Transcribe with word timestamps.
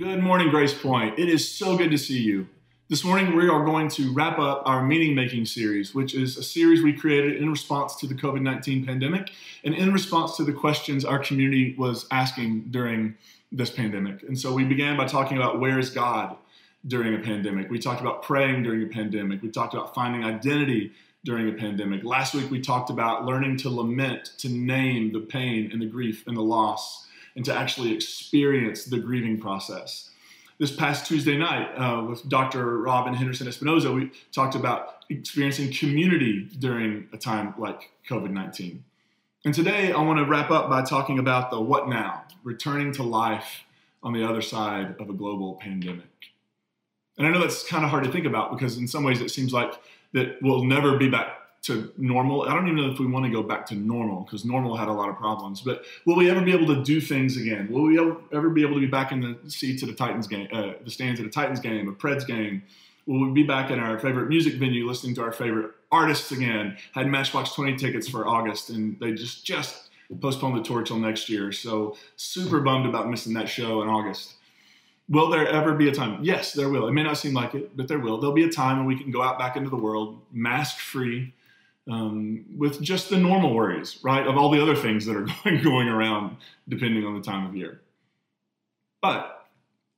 Good 0.00 0.22
morning, 0.22 0.48
GracePointe. 0.48 1.18
It 1.18 1.28
is 1.28 1.46
so 1.46 1.76
good 1.76 1.90
to 1.90 1.98
see 1.98 2.20
you. 2.20 2.48
This 2.88 3.04
morning, 3.04 3.36
we 3.36 3.50
are 3.50 3.66
going 3.66 3.90
to 3.90 4.10
wrap 4.14 4.38
up 4.38 4.62
our 4.64 4.82
meaning 4.82 5.14
making 5.14 5.44
series, 5.44 5.94
which 5.94 6.14
is 6.14 6.38
a 6.38 6.42
series 6.42 6.82
we 6.82 6.94
created 6.94 7.36
in 7.36 7.50
response 7.50 7.96
to 7.96 8.06
the 8.06 8.14
COVID 8.14 8.40
19 8.40 8.86
pandemic 8.86 9.30
and 9.62 9.74
in 9.74 9.92
response 9.92 10.38
to 10.38 10.44
the 10.44 10.54
questions 10.54 11.04
our 11.04 11.18
community 11.18 11.74
was 11.76 12.06
asking 12.10 12.68
during 12.70 13.14
this 13.52 13.68
pandemic. 13.68 14.22
And 14.22 14.40
so 14.40 14.54
we 14.54 14.64
began 14.64 14.96
by 14.96 15.04
talking 15.04 15.36
about 15.36 15.60
where 15.60 15.78
is 15.78 15.90
God 15.90 16.34
during 16.86 17.14
a 17.14 17.18
pandemic. 17.18 17.68
We 17.68 17.78
talked 17.78 18.00
about 18.00 18.22
praying 18.22 18.62
during 18.62 18.82
a 18.82 18.86
pandemic. 18.86 19.42
We 19.42 19.50
talked 19.50 19.74
about 19.74 19.94
finding 19.94 20.24
identity 20.24 20.92
during 21.26 21.46
a 21.50 21.52
pandemic. 21.52 22.04
Last 22.04 22.32
week, 22.32 22.50
we 22.50 22.62
talked 22.62 22.88
about 22.88 23.26
learning 23.26 23.58
to 23.58 23.68
lament, 23.68 24.30
to 24.38 24.48
name 24.48 25.12
the 25.12 25.20
pain 25.20 25.68
and 25.70 25.82
the 25.82 25.86
grief 25.86 26.26
and 26.26 26.38
the 26.38 26.42
loss, 26.42 27.06
and 27.36 27.44
to 27.44 27.54
actually 27.54 27.92
experience 27.92 28.84
the 28.84 28.98
grieving 28.98 29.40
process 29.40 30.10
this 30.60 30.70
past 30.70 31.06
Tuesday 31.06 31.38
night 31.38 31.72
uh, 31.74 32.04
with 32.04 32.28
Dr. 32.28 32.78
Robyn 32.80 33.14
Henderson 33.14 33.46
Espinoza, 33.46 33.92
we 33.92 34.12
talked 34.30 34.54
about 34.54 35.06
experiencing 35.08 35.72
community 35.72 36.50
during 36.58 37.08
a 37.14 37.16
time 37.16 37.54
like 37.58 37.90
COVID 38.08 38.30
19. 38.30 38.84
And 39.46 39.54
today 39.54 39.90
I 39.90 40.00
want 40.02 40.18
to 40.18 40.26
wrap 40.26 40.50
up 40.50 40.68
by 40.68 40.82
talking 40.82 41.18
about 41.18 41.50
the 41.50 41.58
what 41.58 41.88
now, 41.88 42.24
returning 42.44 42.92
to 42.92 43.02
life 43.02 43.64
on 44.02 44.12
the 44.12 44.22
other 44.22 44.42
side 44.42 44.96
of 45.00 45.08
a 45.08 45.14
global 45.14 45.54
pandemic. 45.54 46.04
And 47.16 47.26
I 47.26 47.30
know 47.30 47.40
that's 47.40 47.66
kind 47.66 47.82
of 47.82 47.90
hard 47.90 48.04
to 48.04 48.12
think 48.12 48.26
about 48.26 48.52
because 48.52 48.76
in 48.76 48.86
some 48.86 49.02
ways 49.02 49.22
it 49.22 49.30
seems 49.30 49.54
like 49.54 49.72
that 50.12 50.36
we'll 50.42 50.64
never 50.64 50.98
be 50.98 51.08
back 51.08 51.39
to 51.62 51.92
normal. 51.98 52.42
I 52.42 52.54
don't 52.54 52.66
even 52.66 52.76
know 52.76 52.90
if 52.90 52.98
we 52.98 53.06
want 53.06 53.26
to 53.26 53.30
go 53.30 53.42
back 53.42 53.66
to 53.66 53.74
normal 53.74 54.22
because 54.22 54.44
normal 54.44 54.76
had 54.76 54.88
a 54.88 54.92
lot 54.92 55.10
of 55.10 55.16
problems. 55.16 55.60
But 55.60 55.84
will 56.06 56.16
we 56.16 56.30
ever 56.30 56.40
be 56.40 56.52
able 56.52 56.74
to 56.74 56.82
do 56.82 57.00
things 57.00 57.36
again? 57.36 57.68
Will 57.70 57.82
we 57.82 57.98
ever 57.98 58.48
be 58.50 58.62
able 58.62 58.74
to 58.74 58.80
be 58.80 58.86
back 58.86 59.12
in 59.12 59.20
the 59.20 59.50
seats 59.50 59.82
at 59.82 59.88
a 59.88 59.94
Titans 59.94 60.26
game, 60.26 60.48
uh, 60.52 60.72
the 60.82 60.90
stands 60.90 61.20
at 61.20 61.26
a 61.26 61.30
Titans 61.30 61.60
game, 61.60 61.88
a 61.88 61.92
Preds 61.92 62.26
game? 62.26 62.62
Will 63.06 63.26
we 63.26 63.32
be 63.32 63.42
back 63.42 63.70
in 63.70 63.78
our 63.78 63.98
favorite 63.98 64.28
music 64.28 64.54
venue, 64.54 64.86
listening 64.86 65.14
to 65.16 65.22
our 65.22 65.32
favorite 65.32 65.72
artists 65.92 66.32
again? 66.32 66.76
Had 66.92 67.08
Matchbox 67.08 67.52
20 67.52 67.76
tickets 67.76 68.08
for 68.08 68.26
August, 68.26 68.70
and 68.70 68.98
they 69.00 69.12
just 69.12 69.44
just 69.44 69.90
postponed 70.20 70.56
the 70.56 70.62
tour 70.62 70.82
till 70.82 70.98
next 70.98 71.28
year. 71.28 71.52
So 71.52 71.96
super 72.16 72.60
bummed 72.60 72.86
about 72.86 73.08
missing 73.10 73.34
that 73.34 73.48
show 73.48 73.82
in 73.82 73.88
August. 73.88 74.34
Will 75.08 75.28
there 75.28 75.46
ever 75.46 75.74
be 75.74 75.88
a 75.88 75.92
time? 75.92 76.22
Yes, 76.22 76.52
there 76.52 76.68
will. 76.68 76.86
It 76.86 76.92
may 76.92 77.02
not 77.02 77.18
seem 77.18 77.34
like 77.34 77.54
it, 77.54 77.76
but 77.76 77.88
there 77.88 77.98
will. 77.98 78.18
There'll 78.18 78.34
be 78.34 78.44
a 78.44 78.50
time 78.50 78.78
when 78.78 78.86
we 78.86 78.96
can 78.96 79.10
go 79.10 79.22
out 79.22 79.38
back 79.40 79.56
into 79.56 79.68
the 79.68 79.76
world, 79.76 80.20
mask 80.30 80.78
free, 80.78 81.34
um, 81.88 82.44
with 82.56 82.80
just 82.80 83.10
the 83.10 83.16
normal 83.16 83.54
worries, 83.54 83.98
right, 84.02 84.26
of 84.26 84.36
all 84.36 84.50
the 84.50 84.60
other 84.60 84.76
things 84.76 85.06
that 85.06 85.16
are 85.16 85.26
going, 85.44 85.62
going 85.62 85.88
around 85.88 86.36
depending 86.68 87.04
on 87.04 87.14
the 87.14 87.22
time 87.22 87.46
of 87.46 87.56
year. 87.56 87.80
But 89.02 89.46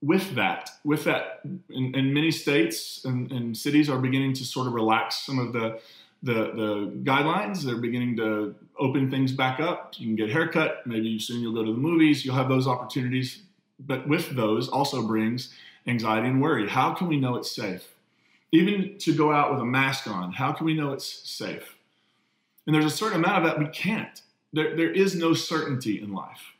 with 0.00 0.34
that, 0.34 0.70
with 0.84 1.04
that, 1.04 1.40
in 1.70 2.12
many 2.12 2.30
states 2.30 3.04
and, 3.04 3.30
and, 3.30 3.56
cities 3.56 3.88
are 3.88 3.98
beginning 3.98 4.32
to 4.34 4.44
sort 4.44 4.66
of 4.66 4.72
relax 4.72 5.24
some 5.24 5.38
of 5.38 5.52
the, 5.52 5.80
the, 6.24 6.32
the 6.32 6.92
guidelines. 7.04 7.62
They're 7.62 7.76
beginning 7.76 8.16
to 8.16 8.54
open 8.78 9.10
things 9.10 9.32
back 9.32 9.60
up. 9.60 9.94
You 9.96 10.06
can 10.08 10.16
get 10.16 10.28
a 10.28 10.32
haircut. 10.32 10.86
Maybe 10.86 11.18
soon 11.20 11.40
you'll 11.40 11.54
go 11.54 11.64
to 11.64 11.70
the 11.70 11.78
movies. 11.78 12.24
You'll 12.24 12.34
have 12.34 12.48
those 12.48 12.66
opportunities. 12.66 13.42
But 13.78 14.08
with 14.08 14.34
those 14.34 14.68
also 14.68 15.06
brings 15.06 15.52
anxiety 15.86 16.28
and 16.28 16.42
worry. 16.42 16.68
How 16.68 16.94
can 16.94 17.06
we 17.06 17.18
know 17.18 17.36
it's 17.36 17.54
safe? 17.54 17.91
Even 18.52 18.98
to 18.98 19.14
go 19.14 19.32
out 19.32 19.50
with 19.50 19.60
a 19.60 19.64
mask 19.64 20.06
on, 20.06 20.32
how 20.32 20.52
can 20.52 20.66
we 20.66 20.74
know 20.74 20.92
it's 20.92 21.28
safe? 21.28 21.76
And 22.66 22.74
there's 22.74 22.84
a 22.84 22.90
certain 22.90 23.18
amount 23.18 23.38
of 23.38 23.44
that 23.44 23.58
we 23.58 23.66
can't. 23.66 24.20
There, 24.52 24.76
there 24.76 24.90
is 24.90 25.16
no 25.16 25.32
certainty 25.32 26.00
in 26.00 26.12
life. 26.12 26.52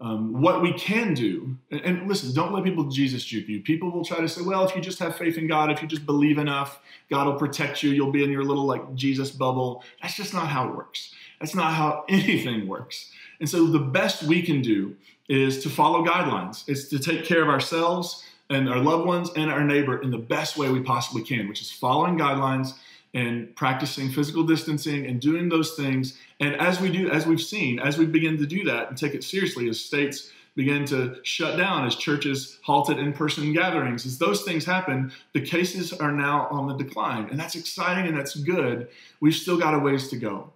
Um, 0.00 0.42
what 0.42 0.62
we 0.62 0.72
can 0.74 1.12
do, 1.12 1.56
and, 1.72 1.80
and, 1.80 2.08
listen, 2.08 2.32
don't 2.32 2.52
let 2.52 2.62
people 2.62 2.84
Jesus 2.84 3.24
juke 3.24 3.48
you. 3.48 3.60
People 3.60 3.90
will 3.90 4.04
try 4.04 4.20
to 4.20 4.28
say, 4.28 4.42
well, 4.42 4.64
if 4.64 4.76
you 4.76 4.80
just 4.80 5.00
have 5.00 5.16
faith 5.16 5.36
in 5.38 5.48
God, 5.48 5.72
if 5.72 5.82
you 5.82 5.88
just 5.88 6.06
believe 6.06 6.38
enough, 6.38 6.78
God 7.10 7.26
will 7.26 7.34
protect 7.34 7.82
you. 7.82 7.90
You'll 7.90 8.12
be 8.12 8.22
in 8.22 8.30
your 8.30 8.44
little 8.44 8.64
like 8.64 8.94
Jesus 8.94 9.32
bubble. 9.32 9.82
That's 10.00 10.14
just 10.14 10.32
not 10.32 10.46
how 10.46 10.68
it 10.68 10.76
works. 10.76 11.14
That's 11.40 11.54
not 11.54 11.72
how 11.74 12.04
anything 12.08 12.68
works. 12.68 13.10
And 13.40 13.48
so 13.48 13.66
the 13.66 13.80
best 13.80 14.22
we 14.22 14.40
can 14.40 14.62
do 14.62 14.94
is 15.28 15.62
to 15.64 15.68
follow 15.68 16.04
guidelines. 16.04 16.68
It's 16.68 16.88
to 16.88 17.00
take 17.00 17.24
care 17.24 17.42
of 17.42 17.48
ourselves 17.48 18.24
and 18.50 18.68
our 18.68 18.78
loved 18.78 19.06
ones 19.06 19.30
and 19.36 19.50
our 19.50 19.62
neighbor 19.62 20.00
in 20.00 20.10
the 20.10 20.18
best 20.18 20.56
way 20.56 20.70
we 20.70 20.80
possibly 20.80 21.22
can, 21.22 21.48
which 21.48 21.60
is 21.60 21.70
following 21.70 22.18
guidelines 22.18 22.74
and 23.14 23.54
practicing 23.56 24.10
physical 24.10 24.42
distancing 24.42 25.06
and 25.06 25.20
doing 25.20 25.48
those 25.48 25.74
things. 25.74 26.18
And 26.40 26.54
as 26.56 26.80
we 26.80 26.90
do, 26.90 27.10
as 27.10 27.26
we've 27.26 27.40
seen, 27.40 27.78
as 27.78 27.98
we 27.98 28.06
begin 28.06 28.36
to 28.38 28.46
do 28.46 28.64
that 28.64 28.88
and 28.88 28.96
take 28.96 29.14
it 29.14 29.24
seriously, 29.24 29.68
as 29.68 29.80
states 29.80 30.30
begin 30.56 30.84
to 30.84 31.16
shut 31.22 31.56
down, 31.56 31.86
as 31.86 31.94
churches 31.94 32.58
halted 32.62 32.98
in 32.98 33.12
person 33.12 33.52
gatherings, 33.52 34.04
as 34.04 34.18
those 34.18 34.42
things 34.42 34.64
happen, 34.64 35.12
the 35.32 35.40
cases 35.40 35.92
are 35.92 36.10
now 36.10 36.48
on 36.50 36.66
the 36.66 36.74
decline. 36.74 37.28
And 37.30 37.38
that's 37.38 37.54
exciting 37.54 38.08
and 38.08 38.18
that's 38.18 38.34
good. 38.34 38.88
We've 39.20 39.34
still 39.34 39.56
got 39.56 39.74
a 39.74 39.78
ways 39.78 40.08
to 40.08 40.16
go. 40.16 40.52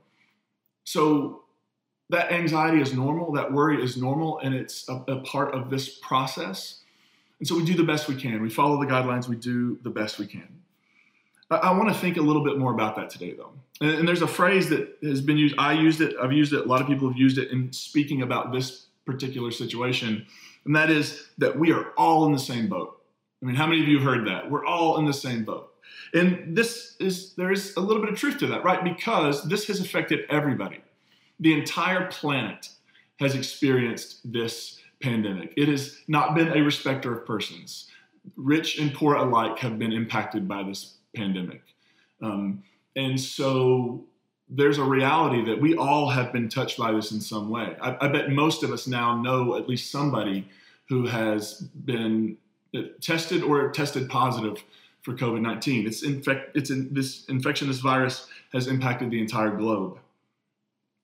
So 0.85 1.45
that 2.11 2.33
anxiety 2.33 2.81
is 2.81 2.93
normal, 2.93 3.33
that 3.33 3.53
worry 3.53 3.83
is 3.83 3.97
normal, 3.97 4.41
and 4.41 4.55
it's 4.55 4.89
a, 4.89 5.05
a 5.07 5.21
part 5.21 5.55
of 5.55 5.71
this 5.71 5.99
process. 6.01 6.82
And 7.43 7.49
so 7.49 7.57
we 7.57 7.65
do 7.65 7.75
the 7.75 7.83
best 7.83 8.07
we 8.07 8.15
can. 8.15 8.41
We 8.41 8.51
follow 8.51 8.79
the 8.79 8.87
guidelines, 8.87 9.27
we 9.27 9.35
do 9.35 9.77
the 9.83 9.91
best 9.91 10.21
we 10.21 10.29
can. 10.29 10.47
I, 11.51 11.73
want 11.73 11.89
to 11.89 11.95
think 11.95 12.17
a 12.17 12.21
little 12.21 12.45
bit 12.45 12.57
more 12.57 12.73
about 12.73 12.95
that 12.95 13.11
today, 13.11 13.35
though. 13.37 13.51
And, 13.81 13.91
and, 13.91 14.07
there's 14.07 14.23
a 14.23 14.29
phrase 14.29 14.69
that 14.69 14.97
has 15.03 15.21
been 15.21 15.37
used. 15.37 15.57
I 15.59 15.73
used 15.73 16.01
it. 16.01 16.15
I've 16.23 16.31
used 16.31 16.53
it. 16.53 16.61
A 16.61 16.69
lot 16.69 16.81
of 16.81 16.87
people 16.87 17.09
have 17.09 17.19
used 17.19 17.39
it 17.39 17.51
in 17.51 17.73
speaking 17.73 18.23
about 18.23 18.53
this 18.53 18.87
particular 19.05 19.51
situation, 19.51 20.25
and 20.67 20.77
that 20.77 20.89
is 20.89 21.31
that 21.39 21.59
we 21.59 21.73
are 21.73 21.91
all 21.99 22.27
in 22.27 22.33
the 22.33 22.39
same 22.39 22.69
boat. 22.69 23.03
I 23.43 23.47
mean, 23.47 23.57
how 23.57 23.67
many 23.67 23.83
of 23.83 23.89
you 23.89 23.99
heard 23.99 24.25
that? 24.29 24.49
We're 24.49 24.65
all 24.65 25.01
in 25.01 25.05
the 25.05 25.13
same 25.13 25.43
boat. 25.43 25.75
And 26.15 26.57
this 26.57 26.95
is 27.01 27.35
there 27.35 27.51
is 27.51 27.75
a 27.77 27.81
little 27.81 28.05
bit 28.05 28.13
of 28.13 28.17
truth 28.21 28.39
to 28.39 28.47
that, 28.47 28.63
right? 28.63 28.85
Because 28.85 29.43
this 29.49 29.67
has 29.67 29.81
affected 29.81 30.21
everybody. 30.31 30.79
The 31.41 31.55
entire 31.55 32.07
planet 32.07 32.69
has 33.19 33.35
experienced 33.35 34.33
this 34.33 34.79
pandemic. 35.03 35.53
It 35.57 35.69
has 35.69 35.99
not 36.09 36.35
been 36.35 36.49
a 36.49 36.63
respecter 36.63 37.13
of 37.13 37.27
persons. 37.27 37.89
Rich 38.37 38.79
and 38.79 38.95
poor 38.95 39.17
alike 39.17 39.59
have 39.59 39.79
been 39.79 39.93
impacted 39.93 40.47
by 40.47 40.63
this 40.63 40.97
pandemic. 41.15 41.63
Um, 42.23 42.63
and 42.95 43.21
so 43.21 44.05
there's 44.49 44.79
a 44.79 44.85
reality 44.85 45.45
that 45.47 45.61
we 45.61 45.77
all 45.77 46.09
have 46.11 46.33
been 46.33 46.49
touched 46.49 46.79
by 46.79 46.93
this 46.93 47.11
in 47.13 47.21
some 47.21 47.51
way. 47.51 47.77
I, 47.81 47.97
I 48.03 48.09
bet 48.09 48.31
most 48.31 48.63
of 48.63 48.71
us 48.71 48.87
now 48.87 49.21
know 49.21 49.57
at 49.57 49.69
least 49.69 49.91
somebody 49.91 50.49
who 50.89 51.07
has 51.07 51.61
been 51.61 52.37
tested 53.01 53.43
or 53.43 53.71
tested 53.71 54.09
positive 54.09 54.63
for 55.03 55.15
COVID 55.15 55.41
19. 55.41 55.87
It's, 55.87 56.03
infect, 56.03 56.57
it's 56.57 56.71
in, 56.71 56.93
this 56.93 57.25
infection, 57.27 57.69
this 57.69 57.79
virus 57.79 58.29
has 58.53 58.69
impacted 58.69 59.11
the 59.11 59.21
entire 59.21 59.51
globe. 59.51 59.99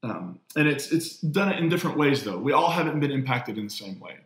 Um, 0.03 0.39
and 0.57 0.69
it's, 0.69 0.93
it's 0.93 1.19
done 1.19 1.53
it 1.53 1.59
in 1.59 1.69
different 1.69 1.97
ways, 1.97 2.23
though. 2.25 2.39
We 2.39 2.53
all 2.53 2.71
haven't 2.71 3.01
been 3.01 3.11
impacted 3.11 3.59
in 3.59 3.65
the 3.65 3.71
same 3.71 3.99
way. 3.99 4.17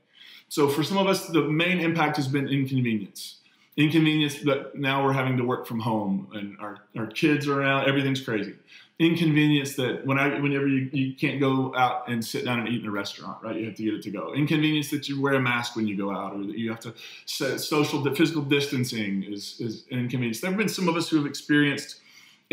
So 0.49 0.69
for 0.69 0.83
some 0.83 0.99
of 0.99 1.07
us, 1.07 1.29
the 1.29 1.43
main 1.43 1.81
impact 1.81 2.17
has 2.17 2.29
been 2.29 2.47
inconvenience. 2.47 3.39
Inconvenience 3.79 4.41
that 4.43 4.75
now 4.75 5.03
we're 5.03 5.15
having 5.15 5.39
to 5.39 5.45
work 5.45 5.67
from 5.67 5.81
home 5.81 6.29
and 6.35 6.59
our, 6.61 6.81
our 6.95 7.07
kids 7.07 7.49
are 7.49 7.63
around 7.63 7.89
everything's 7.89 8.21
crazy. 8.21 8.55
Inconvenience 8.99 9.77
that 9.77 10.05
when 10.05 10.19
I, 10.19 10.39
whenever 10.39 10.69
you, 10.69 10.91
you 10.93 11.15
can't 11.15 11.41
go 11.41 11.75
out 11.75 12.07
and 12.09 12.23
sit 12.23 12.45
down 12.45 12.59
and 12.61 12.69
eat 12.69 12.83
in 12.83 12.87
a 12.87 12.91
restaurant 12.91 13.43
right? 13.43 13.57
You 13.57 13.65
have 13.65 13.77
to 13.77 13.83
get 13.83 13.95
it 13.95 14.03
to 14.03 14.11
go. 14.11 14.35
Inconvenience 14.35 14.91
that 14.91 15.09
you 15.09 15.23
wear 15.23 15.35
a 15.35 15.41
mask 15.41 15.75
when 15.75 15.89
you 15.89 15.97
go 15.97 16.11
out 16.11 16.35
or 16.35 16.45
that 16.45 16.59
you 16.59 16.69
have 16.69 16.81
to 16.81 16.93
social 17.27 18.03
the 18.03 18.15
physical 18.15 18.43
distancing 18.43 19.23
is, 19.23 19.57
is 19.59 19.85
an 19.91 20.01
inconvenience. 20.01 20.43
There 20.43 20.51
have 20.51 20.59
been 20.59 20.69
some 20.69 20.87
of 20.87 20.97
us 20.97 21.09
who 21.09 21.17
have 21.17 21.27
experienced 21.27 22.02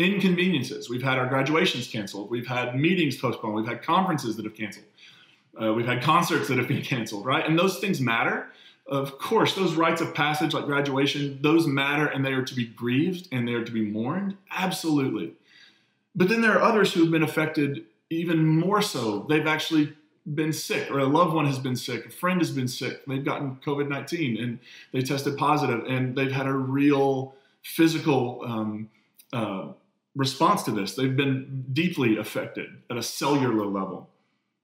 inconveniences. 0.00 0.88
We've 0.88 1.02
had 1.02 1.18
our 1.18 1.26
graduations 1.26 1.86
canceled. 1.86 2.30
We've 2.30 2.46
had 2.46 2.74
meetings 2.74 3.16
postponed. 3.16 3.54
We've 3.54 3.66
had 3.66 3.82
conferences 3.82 4.36
that 4.36 4.44
have 4.44 4.54
canceled. 4.54 4.86
Uh, 5.60 5.72
we've 5.72 5.86
had 5.86 6.02
concerts 6.02 6.48
that 6.48 6.58
have 6.58 6.68
been 6.68 6.82
canceled 6.82 7.26
right? 7.26 7.46
And 7.46 7.58
those 7.58 7.78
things 7.78 8.00
matter. 8.00 8.46
Of 8.86 9.18
course, 9.18 9.54
those 9.54 9.74
rites 9.74 10.00
of 10.00 10.14
passage 10.14 10.52
like 10.52 10.64
graduation, 10.64 11.38
those 11.42 11.66
matter 11.66 12.06
and 12.06 12.24
they 12.24 12.32
are 12.32 12.42
to 12.42 12.54
be 12.54 12.66
grieved 12.66 13.28
and 13.30 13.46
they 13.46 13.52
are 13.52 13.64
to 13.64 13.70
be 13.70 13.82
mourned. 13.82 14.36
Absolutely. 14.50 15.34
But 16.14 16.28
then 16.28 16.40
there 16.40 16.58
are 16.58 16.62
others 16.62 16.92
who 16.92 17.02
have 17.02 17.12
been 17.12 17.22
affected 17.22 17.84
even 18.08 18.44
more 18.44 18.82
so. 18.82 19.26
They've 19.28 19.46
actually 19.46 19.94
been 20.34 20.52
sick, 20.52 20.90
or 20.90 20.98
a 20.98 21.06
loved 21.06 21.34
one 21.34 21.46
has 21.46 21.58
been 21.58 21.76
sick, 21.76 22.06
a 22.06 22.10
friend 22.10 22.40
has 22.40 22.50
been 22.50 22.68
sick, 22.68 23.04
they've 23.06 23.24
gotten 23.24 23.56
COVID 23.64 23.88
19 23.88 24.42
and 24.42 24.58
they 24.92 25.00
tested 25.00 25.36
positive, 25.38 25.84
and 25.86 26.16
they've 26.16 26.32
had 26.32 26.46
a 26.46 26.52
real 26.52 27.34
physical 27.62 28.42
um, 28.44 28.90
uh, 29.32 29.68
response 30.16 30.62
to 30.64 30.70
this. 30.70 30.94
They've 30.94 31.16
been 31.16 31.64
deeply 31.72 32.16
affected 32.16 32.68
at 32.90 32.96
a 32.96 33.02
cellular 33.02 33.64
level. 33.64 34.10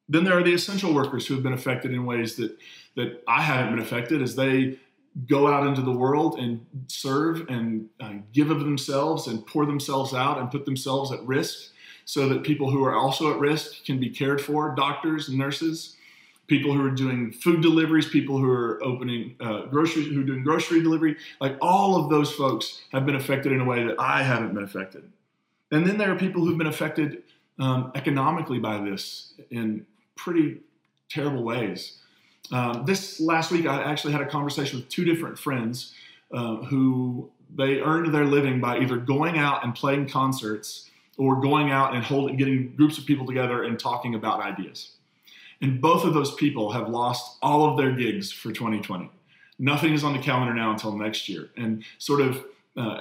Then 0.08 0.24
there 0.24 0.38
are 0.38 0.42
the 0.42 0.54
essential 0.54 0.94
workers 0.94 1.26
who 1.26 1.34
have 1.34 1.42
been 1.42 1.52
affected 1.52 1.92
in 1.92 2.06
ways 2.06 2.36
that, 2.36 2.56
that 2.96 3.22
I 3.26 3.42
haven't 3.42 3.74
been 3.74 3.84
affected 3.84 4.22
as 4.22 4.36
they 4.36 4.78
go 5.26 5.48
out 5.48 5.66
into 5.66 5.80
the 5.80 5.92
world 5.92 6.38
and 6.38 6.64
serve 6.88 7.48
and 7.48 7.88
uh, 8.00 8.14
give 8.32 8.50
of 8.50 8.60
themselves 8.60 9.26
and 9.26 9.46
pour 9.46 9.64
themselves 9.64 10.12
out 10.12 10.38
and 10.38 10.50
put 10.50 10.66
themselves 10.66 11.10
at 11.10 11.22
risk 11.22 11.70
so 12.04 12.28
that 12.28 12.44
people 12.44 12.70
who 12.70 12.84
are 12.84 12.94
also 12.94 13.32
at 13.32 13.40
risk 13.40 13.84
can 13.84 13.98
be 13.98 14.10
cared 14.10 14.40
for 14.40 14.74
doctors, 14.74 15.28
nurses, 15.28 15.96
people 16.46 16.72
who 16.72 16.84
are 16.84 16.90
doing 16.90 17.32
food 17.32 17.62
deliveries, 17.62 18.08
people 18.08 18.38
who 18.38 18.48
are 18.48 18.82
opening 18.84 19.34
uh, 19.40 19.62
grocery, 19.62 20.04
who 20.04 20.20
are 20.20 20.24
doing 20.24 20.44
grocery 20.44 20.82
delivery. 20.82 21.16
Like 21.40 21.56
all 21.60 21.96
of 21.96 22.10
those 22.10 22.30
folks 22.32 22.82
have 22.92 23.06
been 23.06 23.16
affected 23.16 23.52
in 23.52 23.60
a 23.60 23.64
way 23.64 23.84
that 23.84 23.96
I 23.98 24.22
haven't 24.22 24.54
been 24.54 24.62
affected. 24.62 25.10
And 25.70 25.86
then 25.86 25.98
there 25.98 26.12
are 26.12 26.16
people 26.16 26.44
who've 26.44 26.58
been 26.58 26.66
affected 26.66 27.22
um, 27.58 27.92
economically 27.94 28.58
by 28.58 28.78
this 28.78 29.34
in 29.50 29.86
pretty 30.14 30.60
terrible 31.08 31.42
ways. 31.42 31.98
Um, 32.52 32.84
this 32.86 33.20
last 33.20 33.50
week, 33.50 33.66
I 33.66 33.82
actually 33.82 34.12
had 34.12 34.22
a 34.22 34.26
conversation 34.26 34.78
with 34.78 34.88
two 34.88 35.04
different 35.04 35.38
friends 35.38 35.94
uh, 36.32 36.56
who 36.56 37.30
they 37.54 37.80
earned 37.80 38.14
their 38.14 38.24
living 38.24 38.60
by 38.60 38.78
either 38.78 38.96
going 38.96 39.38
out 39.38 39.64
and 39.64 39.74
playing 39.74 40.08
concerts 40.08 40.90
or 41.18 41.40
going 41.40 41.70
out 41.70 41.94
and 41.94 42.04
holding, 42.04 42.36
getting 42.36 42.74
groups 42.76 42.98
of 42.98 43.06
people 43.06 43.26
together 43.26 43.64
and 43.64 43.78
talking 43.78 44.14
about 44.14 44.40
ideas. 44.40 44.92
And 45.62 45.80
both 45.80 46.04
of 46.04 46.12
those 46.12 46.34
people 46.34 46.72
have 46.72 46.88
lost 46.88 47.38
all 47.40 47.70
of 47.70 47.76
their 47.78 47.92
gigs 47.92 48.30
for 48.30 48.52
2020. 48.52 49.10
Nothing 49.58 49.94
is 49.94 50.04
on 50.04 50.12
the 50.12 50.18
calendar 50.18 50.52
now 50.52 50.70
until 50.70 50.96
next 50.96 51.28
year. 51.28 51.48
And 51.56 51.82
sort 51.98 52.20
of 52.20 52.44
uh, 52.76 53.00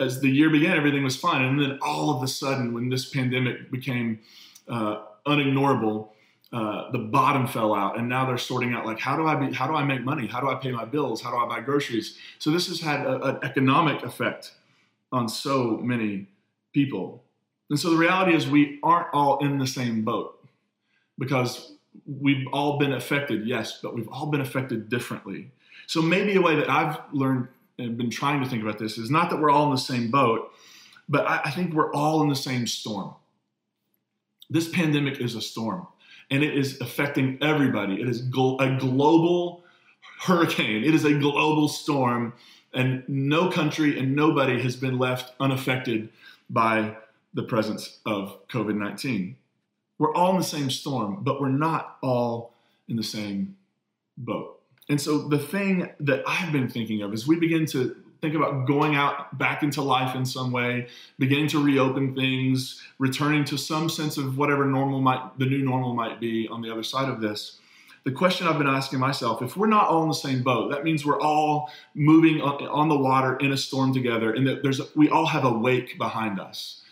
as 0.00 0.20
the 0.20 0.28
year 0.28 0.50
began, 0.50 0.76
everything 0.76 1.02
was 1.04 1.16
fine. 1.16 1.44
And 1.44 1.60
then 1.60 1.78
all 1.82 2.10
of 2.16 2.22
a 2.22 2.28
sudden, 2.28 2.72
when 2.72 2.88
this 2.88 3.08
pandemic 3.10 3.70
became 3.70 4.20
uh, 4.68 5.02
unignorable, 5.26 6.08
uh, 6.52 6.90
the 6.92 6.98
bottom 6.98 7.46
fell 7.46 7.74
out, 7.74 7.98
and 7.98 8.08
now 8.08 8.24
they're 8.24 8.38
sorting 8.38 8.72
out 8.72 8.86
like 8.86 8.98
how 8.98 9.16
do 9.16 9.26
I 9.26 9.34
be, 9.34 9.52
how 9.52 9.66
do 9.66 9.74
I 9.74 9.84
make 9.84 10.02
money, 10.02 10.26
how 10.26 10.40
do 10.40 10.48
I 10.48 10.54
pay 10.54 10.70
my 10.70 10.86
bills, 10.86 11.20
how 11.20 11.30
do 11.30 11.36
I 11.36 11.46
buy 11.46 11.60
groceries. 11.60 12.16
So 12.38 12.50
this 12.50 12.68
has 12.68 12.80
had 12.80 13.04
a, 13.04 13.22
an 13.22 13.38
economic 13.42 14.02
effect 14.02 14.52
on 15.12 15.28
so 15.28 15.76
many 15.78 16.26
people. 16.72 17.22
And 17.68 17.78
so 17.78 17.90
the 17.90 17.96
reality 17.96 18.34
is 18.34 18.48
we 18.48 18.78
aren't 18.82 19.08
all 19.12 19.38
in 19.38 19.58
the 19.58 19.66
same 19.66 20.04
boat 20.04 20.42
because 21.18 21.72
we've 22.06 22.46
all 22.52 22.78
been 22.78 22.94
affected, 22.94 23.46
yes, 23.46 23.80
but 23.82 23.94
we've 23.94 24.08
all 24.08 24.26
been 24.26 24.40
affected 24.40 24.88
differently. 24.88 25.50
So 25.86 26.00
maybe 26.00 26.36
a 26.36 26.40
way 26.40 26.54
that 26.56 26.70
I've 26.70 26.98
learned 27.12 27.48
been 27.78 28.10
trying 28.10 28.42
to 28.42 28.48
think 28.48 28.62
about 28.62 28.78
this 28.78 28.98
is 28.98 29.10
not 29.10 29.30
that 29.30 29.40
we're 29.40 29.50
all 29.50 29.66
in 29.66 29.70
the 29.70 29.78
same 29.78 30.10
boat, 30.10 30.52
but 31.08 31.26
I, 31.26 31.42
I 31.44 31.50
think 31.50 31.72
we're 31.72 31.92
all 31.92 32.22
in 32.22 32.28
the 32.28 32.36
same 32.36 32.66
storm. 32.66 33.14
This 34.50 34.68
pandemic 34.68 35.20
is 35.20 35.34
a 35.34 35.40
storm 35.40 35.86
and 36.30 36.42
it 36.42 36.56
is 36.56 36.80
affecting 36.80 37.38
everybody. 37.40 38.00
It 38.00 38.08
is 38.08 38.28
gl- 38.28 38.60
a 38.60 38.78
global 38.78 39.64
hurricane, 40.20 40.84
it 40.84 40.94
is 40.94 41.04
a 41.04 41.14
global 41.14 41.68
storm, 41.68 42.32
and 42.74 43.04
no 43.08 43.50
country 43.50 43.98
and 43.98 44.14
nobody 44.14 44.60
has 44.60 44.76
been 44.76 44.98
left 44.98 45.32
unaffected 45.40 46.08
by 46.50 46.96
the 47.34 47.42
presence 47.42 48.00
of 48.04 48.46
COVID 48.48 48.76
19. 48.76 49.36
We're 49.98 50.14
all 50.14 50.30
in 50.32 50.38
the 50.38 50.44
same 50.44 50.70
storm, 50.70 51.18
but 51.22 51.40
we're 51.40 51.48
not 51.48 51.98
all 52.02 52.54
in 52.88 52.96
the 52.96 53.02
same 53.02 53.56
boat. 54.16 54.57
And 54.88 55.00
so 55.00 55.18
the 55.18 55.38
thing 55.38 55.90
that 56.00 56.22
I've 56.26 56.52
been 56.52 56.68
thinking 56.68 57.02
of 57.02 57.12
is 57.12 57.26
we 57.26 57.36
begin 57.36 57.66
to 57.66 57.94
think 58.20 58.34
about 58.34 58.66
going 58.66 58.96
out 58.96 59.36
back 59.38 59.62
into 59.62 59.82
life 59.82 60.16
in 60.16 60.24
some 60.24 60.50
way, 60.50 60.88
beginning 61.18 61.48
to 61.48 61.62
reopen 61.62 62.14
things, 62.14 62.82
returning 62.98 63.44
to 63.44 63.56
some 63.56 63.88
sense 63.88 64.16
of 64.16 64.38
whatever 64.38 64.64
normal 64.64 65.00
might 65.00 65.38
the 65.38 65.46
new 65.46 65.62
normal 65.62 65.94
might 65.94 66.20
be 66.20 66.48
on 66.48 66.62
the 66.62 66.70
other 66.70 66.82
side 66.82 67.08
of 67.08 67.20
this. 67.20 67.58
The 68.04 68.12
question 68.12 68.46
I've 68.46 68.58
been 68.58 68.66
asking 68.66 69.00
myself, 69.00 69.42
if 69.42 69.56
we're 69.56 69.66
not 69.66 69.88
all 69.88 70.02
in 70.02 70.08
the 70.08 70.14
same 70.14 70.42
boat, 70.42 70.70
that 70.70 70.82
means 70.82 71.04
we're 71.04 71.20
all 71.20 71.70
moving 71.94 72.40
on 72.40 72.88
the 72.88 72.96
water 72.96 73.36
in 73.36 73.52
a 73.52 73.56
storm 73.56 73.92
together 73.92 74.32
and 74.32 74.46
that 74.46 74.62
there's 74.62 74.80
we 74.96 75.10
all 75.10 75.26
have 75.26 75.44
a 75.44 75.52
wake 75.52 75.98
behind 75.98 76.40
us. 76.40 76.82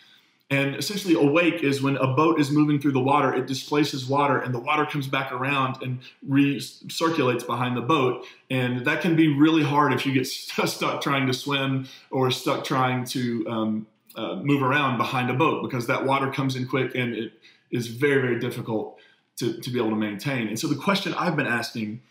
And 0.49 0.77
essentially, 0.77 1.15
a 1.15 1.25
wake 1.25 1.65
is 1.65 1.83
when 1.83 1.97
a 1.97 2.07
boat 2.07 2.39
is 2.39 2.53
moving 2.53 2.79
through 2.79 2.93
the 2.93 3.01
water, 3.01 3.35
it 3.35 3.47
displaces 3.47 4.07
water, 4.07 4.39
and 4.39 4.55
the 4.55 4.61
water 4.61 4.87
comes 4.87 5.09
back 5.09 5.33
around 5.33 5.83
and 5.83 5.99
recirculates 6.29 7.45
behind 7.45 7.77
the 7.77 7.81
boat. 7.81 8.25
And 8.49 8.87
that 8.87 9.01
can 9.01 9.17
be 9.17 9.27
really 9.27 9.65
hard 9.65 9.93
if 9.93 10.07
you 10.07 10.13
get 10.13 10.27
stuck 10.29 11.01
trying 11.01 11.27
to 11.27 11.33
swim 11.33 11.89
or 12.13 12.31
stuck 12.31 12.65
trying 12.65 13.05
to 13.07 13.45
um, 13.49 13.87
uh, 14.15 14.37
move 14.37 14.63
around 14.63 14.99
behind 14.99 15.31
a 15.31 15.35
boat 15.35 15.63
because 15.63 15.89
that 15.89 16.07
water 16.07 16.31
comes 16.31 16.55
in 16.55 16.67
quick 16.67 16.95
and 16.95 17.15
it 17.15 17.33
is 17.73 17.89
very, 17.89 18.23
very 18.23 18.39
difficult 18.39 18.99
to, 19.39 19.61
to 19.61 19.71
be 19.71 19.81
able 19.81 19.91
to 19.91 19.97
maintain. 19.97 20.47
And 20.47 20.57
so, 20.57 20.69
the 20.69 20.77
question 20.77 21.13
I've 21.15 21.35
been 21.35 21.49
asking 21.49 22.03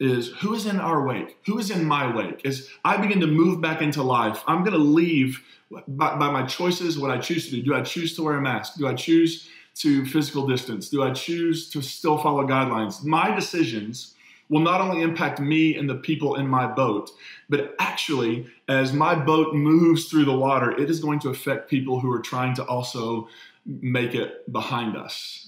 is 0.00 0.28
who 0.40 0.54
is 0.54 0.66
in 0.66 0.78
our 0.78 1.06
wake? 1.06 1.38
Who 1.46 1.58
is 1.58 1.70
in 1.70 1.84
my 1.84 2.14
wake? 2.14 2.44
As 2.46 2.68
I 2.84 2.96
begin 2.96 3.20
to 3.20 3.26
move 3.26 3.60
back 3.60 3.82
into 3.82 4.02
life, 4.02 4.42
I'm 4.46 4.62
going 4.62 4.72
to 4.72 4.78
leave 4.78 5.42
by, 5.70 6.16
by, 6.16 6.30
my 6.30 6.46
choices, 6.46 6.98
what 6.98 7.10
I 7.10 7.18
choose 7.18 7.46
to 7.46 7.56
do. 7.56 7.62
Do 7.62 7.74
I 7.74 7.82
choose 7.82 8.14
to 8.16 8.22
wear 8.22 8.36
a 8.36 8.40
mask? 8.40 8.78
Do 8.78 8.86
I 8.86 8.94
choose 8.94 9.48
to 9.76 10.04
physical 10.06 10.46
distance? 10.46 10.88
Do 10.88 11.02
I 11.02 11.12
choose 11.12 11.68
to 11.70 11.82
still 11.82 12.18
follow 12.18 12.46
guidelines? 12.46 13.04
My 13.04 13.34
decisions 13.34 14.14
will 14.48 14.60
not 14.60 14.80
only 14.80 15.02
impact 15.02 15.40
me 15.40 15.76
and 15.76 15.90
the 15.90 15.96
people 15.96 16.36
in 16.36 16.48
my 16.48 16.66
boat, 16.66 17.10
but 17.50 17.74
actually, 17.78 18.46
as 18.68 18.94
my 18.94 19.14
boat 19.14 19.54
moves 19.54 20.06
through 20.06 20.24
the 20.24 20.36
water, 20.36 20.70
it 20.70 20.88
is 20.88 21.00
going 21.00 21.18
to 21.20 21.28
affect 21.28 21.68
people 21.68 22.00
who 22.00 22.10
are 22.10 22.20
trying 22.20 22.54
to 22.54 22.64
also 22.64 23.28
make 23.66 24.14
it 24.14 24.50
behind 24.50 24.96
us 24.96 25.47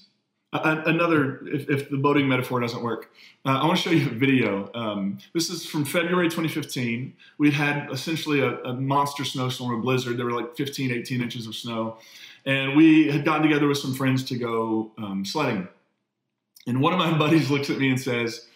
another, 0.52 1.46
if, 1.46 1.68
if, 1.70 1.90
the 1.90 1.96
boating 1.96 2.28
metaphor 2.28 2.60
doesn't 2.60 2.82
work, 2.82 3.12
uh, 3.46 3.60
I 3.60 3.66
want 3.66 3.78
to 3.78 3.82
show 3.82 3.90
you 3.90 4.06
a 4.06 4.14
video. 4.14 4.70
Um, 4.74 5.18
this 5.32 5.48
is 5.48 5.64
from 5.64 5.84
February 5.84 6.28
2015. 6.28 7.14
We 7.38 7.50
had 7.50 7.88
essentially 7.90 8.40
a, 8.40 8.58
a, 8.62 8.74
monster 8.74 9.24
snowstorm, 9.24 9.78
a 9.78 9.80
blizzard. 9.80 10.16
There 10.16 10.24
were 10.24 10.32
like 10.32 10.56
15, 10.56 10.90
18 10.90 11.22
inches 11.22 11.46
of 11.46 11.54
snow. 11.54 11.98
And 12.46 12.76
we 12.76 13.08
had 13.08 13.24
gotten 13.24 13.42
together 13.42 13.68
with 13.68 13.78
some 13.78 13.94
friends 13.94 14.24
to 14.24 14.38
go 14.38 14.90
um, 14.98 15.24
sledding. 15.24 15.68
And 16.66 16.80
one 16.80 16.92
of 16.92 16.98
my 16.98 17.16
buddies 17.18 17.50
looks 17.50 17.70
at 17.70 17.78
me 17.78 17.90
and 17.90 18.00
says, 18.00 18.46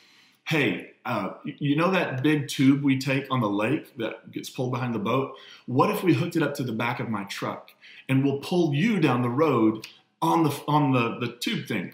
Hey, 0.47 0.91
uh, 1.07 1.35
you 1.45 1.77
know 1.77 1.91
that 1.91 2.23
big 2.23 2.49
tube 2.49 2.83
we 2.83 2.99
take 2.99 3.27
on 3.31 3.41
the 3.41 3.49
lake 3.49 3.97
that 3.99 4.31
gets 4.31 4.51
pulled 4.51 4.73
behind 4.73 4.95
the 4.95 4.99
boat? 4.99 5.37
What 5.67 5.91
if 5.91 6.03
we 6.03 6.13
hooked 6.13 6.37
it 6.37 6.43
up 6.43 6.55
to 6.55 6.63
the 6.63 6.73
back 6.73 7.01
of 7.01 7.09
my 7.09 7.25
truck 7.25 7.71
and 8.09 8.25
we'll 8.25 8.39
pull 8.41 8.75
you 8.75 9.01
down 9.01 9.23
the 9.23 9.31
road 9.31 9.87
on 10.25 10.43
the 10.43 10.63
on 10.67 10.93
the 10.93 11.19
the 11.21 11.33
tube 11.33 11.67
thing. 11.67 11.93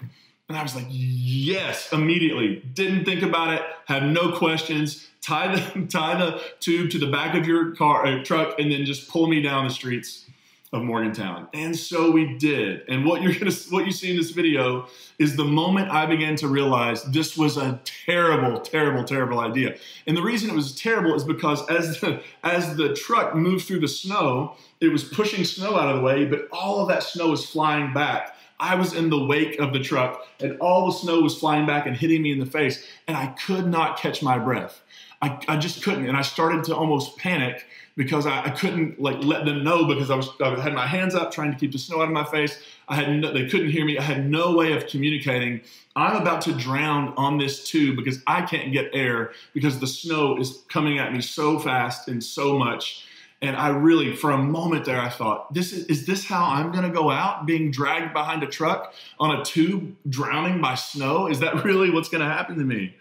And 0.49 0.59
I 0.59 0.63
was 0.63 0.75
like, 0.75 0.87
yes, 0.89 1.93
immediately. 1.93 2.63
Didn't 2.75 3.05
think 3.05 3.23
about 3.23 3.55
it. 3.55 3.63
Had 3.87 4.11
no 4.11 4.33
questions. 4.33 5.09
Tie 5.21 5.55
the 5.55 5.87
tie 5.91 6.19
the 6.19 6.41
tube 6.61 6.91
to 6.91 6.99
the 6.99 7.07
back 7.07 7.35
of 7.35 7.47
your 7.47 7.75
car 7.75 8.07
uh, 8.07 8.25
truck, 8.25 8.59
and 8.59 8.71
then 8.71 8.85
just 8.85 9.09
pull 9.09 9.27
me 9.27 9.43
down 9.43 9.65
the 9.65 9.71
streets 9.71 10.27
of 10.73 10.85
Morgantown. 10.85 11.49
And 11.53 11.77
so 11.77 12.13
we 12.13 12.39
did. 12.39 12.83
And 12.89 13.05
what 13.05 13.23
you're 13.23 13.35
gonna 13.35 13.51
what 13.71 13.87
you 13.87 13.93
see 13.93 14.13
in 14.13 14.17
this 14.17 14.31
video 14.31 14.87
is 15.19 15.35
the 15.35 15.45
moment 15.45 15.91
I 15.91 16.07
began 16.07 16.37
to 16.37 16.49
realize 16.49 17.03
this 17.05 17.37
was 17.37 17.57
a 17.57 17.81
terrible, 17.85 18.61
terrible, 18.61 19.03
terrible 19.03 19.41
idea. 19.41 19.77
And 20.07 20.17
the 20.17 20.23
reason 20.23 20.49
it 20.49 20.55
was 20.55 20.75
terrible 20.75 21.15
is 21.15 21.25
because 21.25 21.69
as 21.69 22.01
the 22.01 22.23
as 22.45 22.77
the 22.77 22.95
truck 22.95 23.35
moved 23.35 23.67
through 23.67 23.81
the 23.81 23.89
snow, 23.89 24.57
it 24.81 24.89
was 24.89 25.03
pushing 25.03 25.45
snow 25.45 25.77
out 25.77 25.89
of 25.89 25.97
the 25.97 26.03
way, 26.03 26.25
but 26.25 26.49
all 26.53 26.81
of 26.81 26.89
that 26.89 27.03
snow 27.03 27.31
was 27.31 27.45
flying 27.45 27.93
back. 27.93 28.37
I 28.61 28.75
was 28.75 28.93
in 28.93 29.11
the 29.11 29.25
wake 29.25 29.59
of 29.59 29.73
the 29.73 29.81
truck, 29.81 30.27
and 30.41 30.57
all 30.61 30.87
the 30.87 30.93
snow 30.93 31.21
was 31.21 31.39
flying 31.39 31.67
back 31.67 31.87
and 31.87 31.97
hitting 31.97 32.23
me 32.23 32.31
in 32.31 32.39
the 32.39 32.47
face, 32.47 32.87
and 33.09 33.17
I 33.17 33.29
could 33.29 33.67
not 33.67 33.99
catch 33.99 34.23
my 34.23 34.39
breath. 34.39 34.83
I, 35.23 35.39
I 35.49 35.57
just 35.57 35.83
couldn't, 35.83 36.07
and 36.07 36.17
I 36.17 36.23
started 36.23 36.65
to 36.65 36.77
almost 36.77 37.17
panic 37.19 37.67
because 37.97 38.27
I, 38.27 38.45
I, 38.45 38.51
couldn't 38.51 39.01
like 39.01 39.23
let 39.23 39.45
them 39.45 39.63
know 39.63 39.85
because 39.85 40.11
I 40.11 40.15
was 40.15 40.31
I 40.41 40.59
had 40.59 40.73
my 40.73 40.87
hands 40.87 41.15
up 41.15 41.33
trying 41.33 41.53
to 41.53 41.59
keep 41.59 41.73
the 41.73 41.79
snow 41.79 42.01
out 42.01 42.05
of 42.05 42.11
my 42.11 42.25
face. 42.25 42.63
I 42.89 42.95
had 42.95 43.11
no, 43.11 43.33
they 43.33 43.47
couldn't 43.47 43.71
hear 43.71 43.85
me. 43.85 43.99
I 43.99 44.03
had 44.03 44.31
no 44.31 44.55
way 44.55 44.73
of 44.73 44.87
communicating. 44.87 45.61
I'm 45.97 46.17
about 46.17 46.41
to 46.43 46.53
drown 46.53 47.13
on 47.17 47.37
this 47.37 47.65
tube 47.65 47.97
because 47.97 48.23
I 48.27 48.43
can't 48.43 48.73
get 48.73 48.91
air 48.95 49.33
because 49.53 49.81
the 49.81 49.87
snow 49.87 50.39
is 50.39 50.63
coming 50.69 50.99
at 50.99 51.13
me 51.13 51.21
so 51.21 51.59
fast 51.59 52.09
and 52.09 52.25
so 52.25 52.59
much. 52.59 53.05
And 53.43 53.57
I 53.57 53.69
really, 53.69 54.15
for 54.15 54.33
a 54.33 54.39
moment 54.39 54.85
there, 54.85 55.01
I 55.01 55.09
thought, 55.09 55.53
"This 55.55 55.73
is, 55.73 55.87
is 55.87 56.07
this 56.07 56.25
how 56.25 56.45
I'm 56.45 56.73
going 56.73 56.85
to 56.85 56.91
go 56.91 57.11
out, 57.11 57.47
being 57.47 57.71
dragged 57.71 58.13
behind 58.13 58.43
a 58.43 58.47
truck 58.47 58.93
on 59.19 59.41
a 59.41 59.45
tube, 59.45 59.97
drowning 60.09 60.61
by 60.61 60.75
snow? 60.75 61.27
Is 61.27 61.41
that 61.41 61.65
really 61.65 61.91
what's 61.91 62.09
going 62.09 62.23
to 62.23 62.29
happen 62.29 62.59
to 62.59 62.65
me?" 62.65 62.97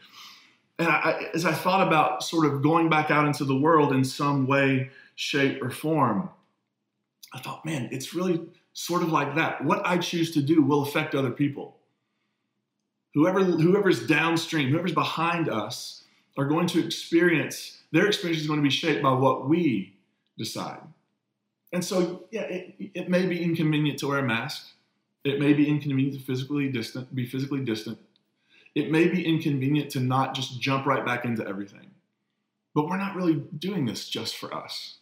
And 0.77 0.87
I, 0.87 1.29
as 1.33 1.45
I 1.45 1.51
thought 1.51 1.85
about 1.85 2.23
sort 2.23 2.45
of 2.45 2.61
going 2.61 2.89
back 2.89 3.11
out 3.11 3.27
into 3.27 3.43
the 3.43 3.55
world 3.55 3.91
in 3.91 4.05
some 4.05 4.47
way, 4.47 4.91
shape, 5.15 5.61
or 5.61 5.69
form, 5.69 6.29
I 7.33 7.39
thought, 7.39 7.65
man, 7.65 7.89
it's 7.91 8.13
really 8.13 8.41
sort 8.71 9.03
of 9.03 9.11
like 9.11 9.35
that. 9.35 9.63
What 9.63 9.85
I 9.85 9.97
choose 9.97 10.31
to 10.31 10.41
do 10.41 10.61
will 10.61 10.83
affect 10.83 11.15
other 11.15 11.31
people. 11.31 11.75
Whoever, 13.13 13.43
whoever's 13.43 14.07
downstream, 14.07 14.69
whoever's 14.69 14.93
behind 14.93 15.49
us, 15.49 16.05
are 16.37 16.45
going 16.45 16.67
to 16.67 16.83
experience, 16.83 17.81
their 17.91 18.07
experience 18.07 18.41
is 18.41 18.47
going 18.47 18.59
to 18.59 18.63
be 18.63 18.69
shaped 18.69 19.03
by 19.03 19.11
what 19.11 19.49
we 19.49 19.93
decide. 20.39 20.81
And 21.71 21.85
so, 21.85 22.23
yeah, 22.31 22.43
it, 22.43 22.75
it 22.95 23.09
may 23.09 23.27
be 23.27 23.43
inconvenient 23.43 23.99
to 23.99 24.07
wear 24.07 24.19
a 24.19 24.23
mask. 24.23 24.69
It 25.23 25.39
may 25.39 25.53
be 25.53 25.69
inconvenient 25.69 26.19
to 26.19 26.25
physically 26.25 26.69
distant, 26.69 27.13
be 27.13 27.27
physically 27.27 27.59
distant 27.59 27.99
it 28.75 28.91
may 28.91 29.07
be 29.07 29.25
inconvenient 29.25 29.91
to 29.91 29.99
not 29.99 30.33
just 30.33 30.59
jump 30.59 30.85
right 30.85 31.05
back 31.05 31.25
into 31.25 31.45
everything. 31.47 31.91
But 32.75 32.87
we're 32.87 32.97
not 32.97 33.15
really 33.15 33.35
doing 33.57 33.85
this 33.85 34.07
just 34.07 34.37
for 34.37 34.53
us, 34.53 34.97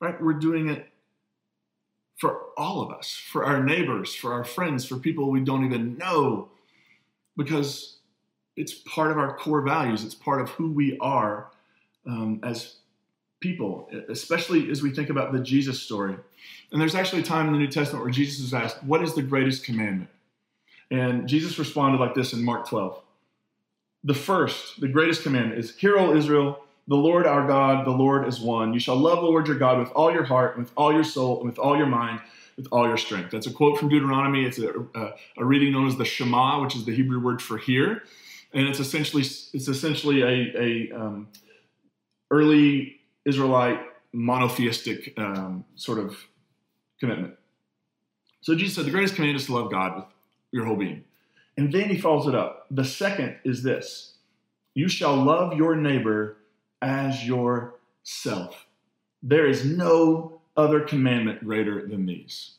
right? 0.00 0.20
We're 0.20 0.34
doing 0.34 0.68
it 0.68 0.88
for 2.18 2.40
all 2.56 2.82
of 2.82 2.90
us, 2.90 3.10
for 3.10 3.44
our 3.44 3.62
neighbors, 3.62 4.14
for 4.14 4.32
our 4.32 4.44
friends, 4.44 4.84
for 4.84 4.96
people 4.96 5.30
we 5.30 5.40
don't 5.40 5.64
even 5.64 5.96
know. 5.96 6.50
Because 7.36 7.98
it's 8.56 8.74
part 8.74 9.10
of 9.10 9.18
our 9.18 9.36
core 9.36 9.62
values. 9.62 10.04
It's 10.04 10.14
part 10.14 10.40
of 10.40 10.50
who 10.50 10.70
we 10.70 10.98
are 10.98 11.50
um, 12.06 12.40
as 12.42 12.76
people, 13.42 13.90
especially 14.08 14.70
as 14.70 14.82
we 14.82 14.90
think 14.90 15.10
about 15.10 15.32
the 15.32 15.40
Jesus 15.40 15.80
story. 15.80 16.16
And 16.72 16.80
there's 16.80 16.94
actually 16.94 17.20
a 17.20 17.24
time 17.24 17.46
in 17.46 17.52
the 17.52 17.58
New 17.58 17.68
Testament 17.68 18.04
where 18.04 18.12
Jesus 18.12 18.40
is 18.40 18.54
asked, 18.54 18.82
What 18.82 19.02
is 19.02 19.14
the 19.14 19.22
greatest 19.22 19.64
commandment? 19.64 20.08
And 20.90 21.28
Jesus 21.28 21.58
responded 21.58 22.00
like 22.00 22.14
this 22.14 22.32
in 22.32 22.42
Mark 22.42 22.68
12. 22.68 23.02
The 24.04 24.14
first, 24.14 24.80
the 24.80 24.88
greatest 24.88 25.22
commandment 25.22 25.58
is, 25.58 25.76
Hear, 25.76 25.98
O 25.98 26.16
Israel, 26.16 26.64
the 26.88 26.96
Lord 26.96 27.26
our 27.26 27.46
God, 27.46 27.86
the 27.86 27.90
Lord 27.90 28.26
is 28.26 28.40
one. 28.40 28.72
You 28.72 28.80
shall 28.80 28.96
love 28.96 29.20
the 29.20 29.26
Lord 29.26 29.46
your 29.46 29.58
God 29.58 29.78
with 29.78 29.90
all 29.90 30.12
your 30.12 30.24
heart, 30.24 30.56
with 30.56 30.72
all 30.76 30.92
your 30.92 31.04
soul, 31.04 31.40
and 31.40 31.48
with 31.48 31.58
all 31.58 31.76
your 31.76 31.86
mind, 31.86 32.20
with 32.56 32.66
all 32.72 32.88
your 32.88 32.96
strength. 32.96 33.30
That's 33.30 33.46
a 33.46 33.52
quote 33.52 33.78
from 33.78 33.90
Deuteronomy. 33.90 34.44
It's 34.44 34.58
a, 34.58 34.72
a, 34.94 35.14
a 35.38 35.44
reading 35.44 35.72
known 35.72 35.86
as 35.86 35.96
the 35.96 36.04
Shema, 36.04 36.62
which 36.62 36.74
is 36.74 36.84
the 36.84 36.94
Hebrew 36.94 37.20
word 37.20 37.42
for 37.42 37.58
hear 37.58 38.02
and 38.54 38.68
it's 38.68 38.80
essentially 38.80 39.22
it's 39.22 39.68
essentially 39.68 40.22
a, 40.22 40.60
a 40.60 40.92
um, 40.92 41.28
early 42.30 43.00
Israelite 43.24 43.80
monotheistic 44.12 45.14
um, 45.18 45.64
sort 45.76 45.98
of 45.98 46.16
commitment. 47.00 47.34
So 48.40 48.54
Jesus 48.54 48.74
said 48.74 48.86
the 48.86 48.90
greatest 48.90 49.14
command 49.14 49.36
is 49.36 49.46
to 49.46 49.54
love 49.54 49.70
God 49.70 49.96
with 49.96 50.04
your 50.50 50.64
whole 50.64 50.76
being, 50.76 51.04
and 51.56 51.72
then 51.72 51.88
he 51.88 51.98
follows 51.98 52.26
it 52.26 52.34
up. 52.34 52.66
The 52.70 52.84
second 52.84 53.36
is 53.44 53.62
this: 53.62 54.16
you 54.74 54.88
shall 54.88 55.16
love 55.16 55.54
your 55.54 55.76
neighbor 55.76 56.36
as 56.80 57.26
yourself. 57.26 58.66
There 59.22 59.46
is 59.46 59.64
no 59.64 60.40
other 60.56 60.80
commandment 60.80 61.44
greater 61.44 61.86
than 61.86 62.06
these. 62.06 62.56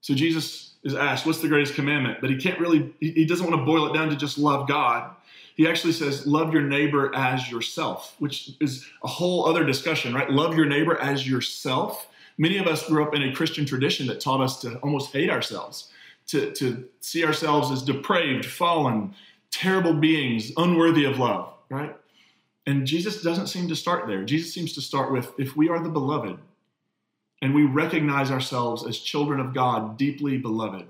So 0.00 0.14
Jesus 0.14 0.73
is 0.84 0.94
asked, 0.94 1.26
What's 1.26 1.40
the 1.40 1.48
greatest 1.48 1.74
commandment? 1.74 2.18
But 2.20 2.30
he 2.30 2.36
can't 2.36 2.60
really, 2.60 2.94
he 3.00 3.24
doesn't 3.24 3.46
want 3.46 3.58
to 3.58 3.64
boil 3.64 3.86
it 3.86 3.94
down 3.94 4.10
to 4.10 4.16
just 4.16 4.38
love 4.38 4.68
God. 4.68 5.10
He 5.56 5.68
actually 5.68 5.92
says, 5.92 6.26
Love 6.26 6.52
your 6.52 6.62
neighbor 6.62 7.14
as 7.14 7.50
yourself, 7.50 8.14
which 8.18 8.50
is 8.60 8.86
a 9.02 9.08
whole 9.08 9.46
other 9.46 9.64
discussion, 9.64 10.14
right? 10.14 10.30
Love 10.30 10.56
your 10.56 10.66
neighbor 10.66 11.00
as 11.00 11.28
yourself. 11.28 12.08
Many 12.36 12.58
of 12.58 12.66
us 12.66 12.86
grew 12.86 13.04
up 13.04 13.14
in 13.14 13.22
a 13.22 13.32
Christian 13.32 13.64
tradition 13.64 14.06
that 14.08 14.20
taught 14.20 14.40
us 14.40 14.60
to 14.62 14.76
almost 14.78 15.12
hate 15.12 15.30
ourselves, 15.30 15.90
to, 16.28 16.52
to 16.52 16.88
see 17.00 17.24
ourselves 17.24 17.70
as 17.70 17.82
depraved, 17.82 18.44
fallen, 18.44 19.14
terrible 19.50 19.94
beings, 19.94 20.50
unworthy 20.56 21.04
of 21.04 21.18
love, 21.18 21.52
right? 21.68 21.96
And 22.66 22.86
Jesus 22.86 23.22
doesn't 23.22 23.46
seem 23.46 23.68
to 23.68 23.76
start 23.76 24.08
there. 24.08 24.24
Jesus 24.24 24.52
seems 24.52 24.72
to 24.72 24.80
start 24.80 25.12
with 25.12 25.32
if 25.38 25.56
we 25.56 25.68
are 25.68 25.80
the 25.80 25.88
beloved, 25.88 26.38
and 27.44 27.54
we 27.54 27.66
recognize 27.66 28.30
ourselves 28.30 28.86
as 28.86 28.98
children 28.98 29.38
of 29.38 29.52
God, 29.52 29.98
deeply 29.98 30.38
beloved, 30.38 30.86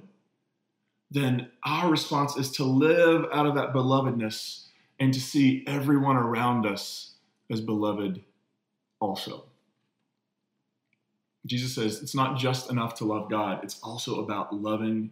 then 1.10 1.48
our 1.64 1.90
response 1.90 2.36
is 2.36 2.52
to 2.52 2.62
live 2.62 3.26
out 3.32 3.44
of 3.44 3.56
that 3.56 3.72
belovedness 3.72 4.66
and 5.00 5.12
to 5.12 5.20
see 5.20 5.64
everyone 5.66 6.16
around 6.16 6.64
us 6.64 7.14
as 7.50 7.60
beloved 7.60 8.22
also. 9.00 9.46
Jesus 11.44 11.74
says 11.74 12.00
it's 12.00 12.14
not 12.14 12.38
just 12.38 12.70
enough 12.70 12.94
to 12.98 13.04
love 13.04 13.28
God, 13.28 13.64
it's 13.64 13.80
also 13.82 14.22
about 14.22 14.54
loving 14.54 15.10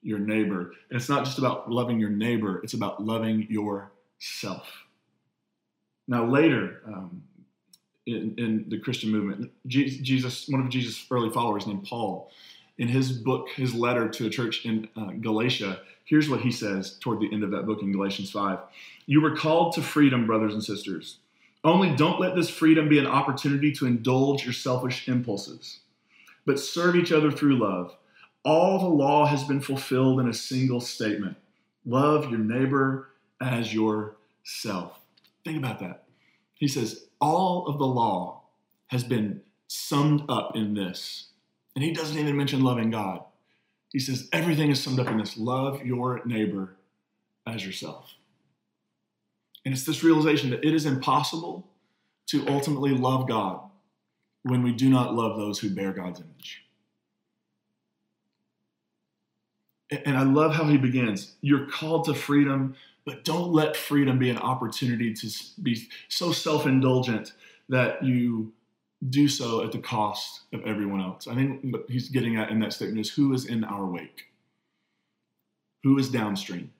your 0.00 0.20
neighbor. 0.20 0.74
And 0.90 1.00
it's 1.00 1.08
not 1.08 1.24
just 1.24 1.38
about 1.38 1.68
loving 1.68 1.98
your 1.98 2.10
neighbor, 2.10 2.60
it's 2.62 2.74
about 2.74 3.02
loving 3.02 3.48
yourself. 3.50 4.84
Now, 6.06 6.24
later, 6.24 6.82
um, 6.86 7.24
in, 8.06 8.34
in 8.38 8.64
the 8.68 8.78
Christian 8.78 9.10
movement. 9.10 9.50
Jesus, 9.66 10.48
one 10.48 10.60
of 10.60 10.68
Jesus' 10.68 11.06
early 11.10 11.30
followers 11.30 11.66
named 11.66 11.84
Paul, 11.84 12.30
in 12.78 12.88
his 12.88 13.12
book, 13.12 13.48
his 13.50 13.74
letter 13.74 14.08
to 14.08 14.26
a 14.26 14.30
church 14.30 14.64
in 14.64 14.88
uh, 14.96 15.12
Galatia, 15.20 15.80
here's 16.04 16.28
what 16.28 16.40
he 16.40 16.50
says 16.50 16.98
toward 16.98 17.20
the 17.20 17.32
end 17.32 17.44
of 17.44 17.50
that 17.52 17.66
book 17.66 17.82
in 17.82 17.92
Galatians 17.92 18.30
5. 18.30 18.58
You 19.06 19.20
were 19.20 19.36
called 19.36 19.74
to 19.74 19.82
freedom, 19.82 20.26
brothers 20.26 20.54
and 20.54 20.62
sisters. 20.62 21.18
Only 21.62 21.94
don't 21.96 22.20
let 22.20 22.34
this 22.34 22.50
freedom 22.50 22.88
be 22.88 22.98
an 22.98 23.06
opportunity 23.06 23.72
to 23.72 23.86
indulge 23.86 24.44
your 24.44 24.52
selfish 24.52 25.08
impulses, 25.08 25.80
but 26.44 26.60
serve 26.60 26.96
each 26.96 27.12
other 27.12 27.30
through 27.30 27.58
love. 27.58 27.96
All 28.44 28.78
the 28.78 28.86
law 28.86 29.24
has 29.24 29.44
been 29.44 29.60
fulfilled 29.60 30.20
in 30.20 30.28
a 30.28 30.34
single 30.34 30.80
statement 30.80 31.36
love 31.86 32.30
your 32.30 32.38
neighbor 32.38 33.08
as 33.40 33.74
yourself. 33.74 35.00
Think 35.44 35.58
about 35.58 35.80
that. 35.80 36.04
He 36.54 36.68
says, 36.68 37.06
all 37.24 37.66
of 37.66 37.78
the 37.78 37.86
law 37.86 38.42
has 38.88 39.02
been 39.02 39.40
summed 39.66 40.22
up 40.28 40.54
in 40.54 40.74
this. 40.74 41.28
And 41.74 41.82
he 41.82 41.90
doesn't 41.90 42.18
even 42.18 42.36
mention 42.36 42.62
loving 42.62 42.90
God. 42.90 43.22
He 43.92 43.98
says 43.98 44.28
everything 44.30 44.70
is 44.70 44.82
summed 44.82 45.00
up 45.00 45.08
in 45.08 45.16
this 45.16 45.38
love 45.38 45.82
your 45.82 46.20
neighbor 46.26 46.76
as 47.46 47.64
yourself. 47.64 48.12
And 49.64 49.72
it's 49.72 49.84
this 49.84 50.04
realization 50.04 50.50
that 50.50 50.62
it 50.62 50.74
is 50.74 50.84
impossible 50.84 51.66
to 52.26 52.46
ultimately 52.46 52.90
love 52.90 53.26
God 53.26 53.60
when 54.42 54.62
we 54.62 54.72
do 54.72 54.90
not 54.90 55.14
love 55.14 55.38
those 55.38 55.58
who 55.58 55.70
bear 55.70 55.92
God's 55.92 56.20
image. 56.20 56.66
And 60.04 60.18
I 60.18 60.24
love 60.24 60.54
how 60.54 60.64
he 60.64 60.76
begins. 60.76 61.36
You're 61.40 61.66
called 61.66 62.04
to 62.04 62.14
freedom 62.14 62.76
but 63.04 63.24
don't 63.24 63.52
let 63.52 63.76
freedom 63.76 64.18
be 64.18 64.30
an 64.30 64.38
opportunity 64.38 65.12
to 65.12 65.30
be 65.62 65.88
so 66.08 66.32
self 66.32 66.66
indulgent 66.66 67.32
that 67.68 68.02
you 68.02 68.52
do 69.10 69.28
so 69.28 69.62
at 69.62 69.72
the 69.72 69.78
cost 69.78 70.42
of 70.52 70.64
everyone 70.64 71.00
else. 71.00 71.28
I 71.28 71.34
think 71.34 71.60
what 71.64 71.84
he's 71.88 72.08
getting 72.08 72.36
at 72.36 72.50
in 72.50 72.58
that 72.60 72.72
statement 72.72 73.00
is 73.00 73.12
who 73.12 73.32
is 73.34 73.46
in 73.46 73.64
our 73.64 73.84
wake? 73.84 74.26
Who 75.82 75.98
is 75.98 76.08
downstream? 76.08 76.72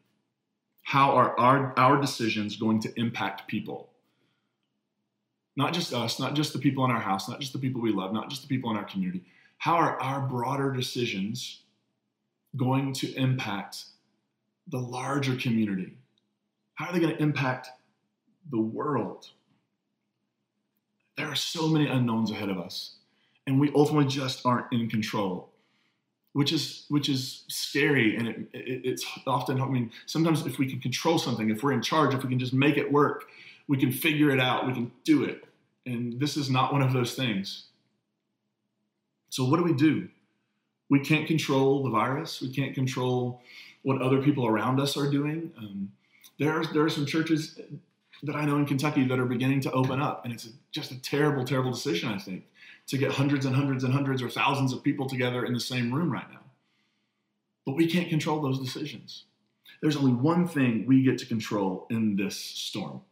How 0.82 1.12
are 1.12 1.38
our, 1.38 1.74
our 1.78 2.00
decisions 2.00 2.56
going 2.56 2.80
to 2.80 2.98
impact 2.98 3.46
people? 3.46 3.90
Not 5.56 5.72
just 5.72 5.92
us, 5.92 6.18
not 6.18 6.34
just 6.34 6.52
the 6.52 6.58
people 6.58 6.84
in 6.84 6.90
our 6.90 7.00
house, 7.00 7.28
not 7.28 7.40
just 7.40 7.52
the 7.52 7.58
people 7.58 7.80
we 7.80 7.92
love, 7.92 8.12
not 8.12 8.30
just 8.30 8.42
the 8.42 8.48
people 8.48 8.70
in 8.70 8.76
our 8.76 8.84
community. 8.84 9.22
How 9.58 9.76
are 9.76 10.00
our 10.00 10.20
broader 10.20 10.72
decisions 10.72 11.60
going 12.56 12.92
to 12.94 13.14
impact 13.14 13.84
the 14.68 14.78
larger 14.78 15.36
community? 15.36 15.96
How 16.74 16.86
are 16.86 16.92
they 16.92 17.00
going 17.00 17.14
to 17.14 17.22
impact 17.22 17.68
the 18.50 18.60
world? 18.60 19.30
There 21.16 21.26
are 21.26 21.36
so 21.36 21.68
many 21.68 21.86
unknowns 21.86 22.30
ahead 22.30 22.48
of 22.48 22.58
us, 22.58 22.96
and 23.46 23.60
we 23.60 23.70
ultimately 23.74 24.08
just 24.08 24.44
aren't 24.44 24.72
in 24.72 24.90
control, 24.90 25.50
which 26.32 26.52
is 26.52 26.86
which 26.88 27.08
is 27.08 27.44
scary. 27.48 28.16
And 28.16 28.28
it, 28.28 28.38
it, 28.52 28.80
it's 28.84 29.06
often, 29.26 29.60
I 29.60 29.66
mean, 29.66 29.92
sometimes 30.06 30.44
if 30.44 30.58
we 30.58 30.68
can 30.68 30.80
control 30.80 31.18
something, 31.18 31.50
if 31.50 31.62
we're 31.62 31.72
in 31.72 31.82
charge, 31.82 32.14
if 32.14 32.22
we 32.24 32.28
can 32.28 32.38
just 32.38 32.52
make 32.52 32.76
it 32.76 32.90
work, 32.90 33.26
we 33.68 33.76
can 33.76 33.92
figure 33.92 34.30
it 34.30 34.40
out, 34.40 34.66
we 34.66 34.72
can 34.72 34.90
do 35.04 35.24
it. 35.24 35.44
And 35.86 36.18
this 36.18 36.36
is 36.36 36.50
not 36.50 36.72
one 36.72 36.82
of 36.82 36.92
those 36.92 37.14
things. 37.14 37.66
So 39.28 39.44
what 39.44 39.58
do 39.58 39.64
we 39.64 39.74
do? 39.74 40.08
We 40.90 41.00
can't 41.00 41.26
control 41.26 41.82
the 41.82 41.90
virus. 41.90 42.40
We 42.40 42.48
can't 42.48 42.74
control 42.74 43.42
what 43.82 44.00
other 44.00 44.22
people 44.22 44.46
around 44.46 44.80
us 44.80 44.96
are 44.96 45.10
doing. 45.10 45.52
Um, 45.58 45.92
there 46.38 46.52
are, 46.52 46.64
there 46.72 46.82
are 46.82 46.90
some 46.90 47.06
churches 47.06 47.58
that 48.22 48.36
I 48.36 48.44
know 48.44 48.56
in 48.56 48.66
Kentucky 48.66 49.06
that 49.06 49.18
are 49.18 49.26
beginning 49.26 49.60
to 49.62 49.72
open 49.72 50.00
up, 50.00 50.24
and 50.24 50.32
it's 50.32 50.48
just 50.72 50.90
a 50.90 51.00
terrible, 51.00 51.44
terrible 51.44 51.72
decision, 51.72 52.10
I 52.10 52.18
think, 52.18 52.44
to 52.86 52.98
get 52.98 53.12
hundreds 53.12 53.46
and 53.46 53.54
hundreds 53.54 53.84
and 53.84 53.92
hundreds 53.92 54.22
or 54.22 54.28
thousands 54.28 54.72
of 54.72 54.82
people 54.82 55.08
together 55.08 55.44
in 55.44 55.52
the 55.52 55.60
same 55.60 55.92
room 55.92 56.10
right 56.12 56.30
now. 56.30 56.40
But 57.66 57.76
we 57.76 57.86
can't 57.86 58.08
control 58.08 58.40
those 58.40 58.58
decisions. 58.58 59.24
There's 59.80 59.96
only 59.96 60.12
one 60.12 60.46
thing 60.46 60.86
we 60.86 61.02
get 61.02 61.18
to 61.18 61.26
control 61.26 61.86
in 61.90 62.16
this 62.16 62.36
storm 62.36 63.02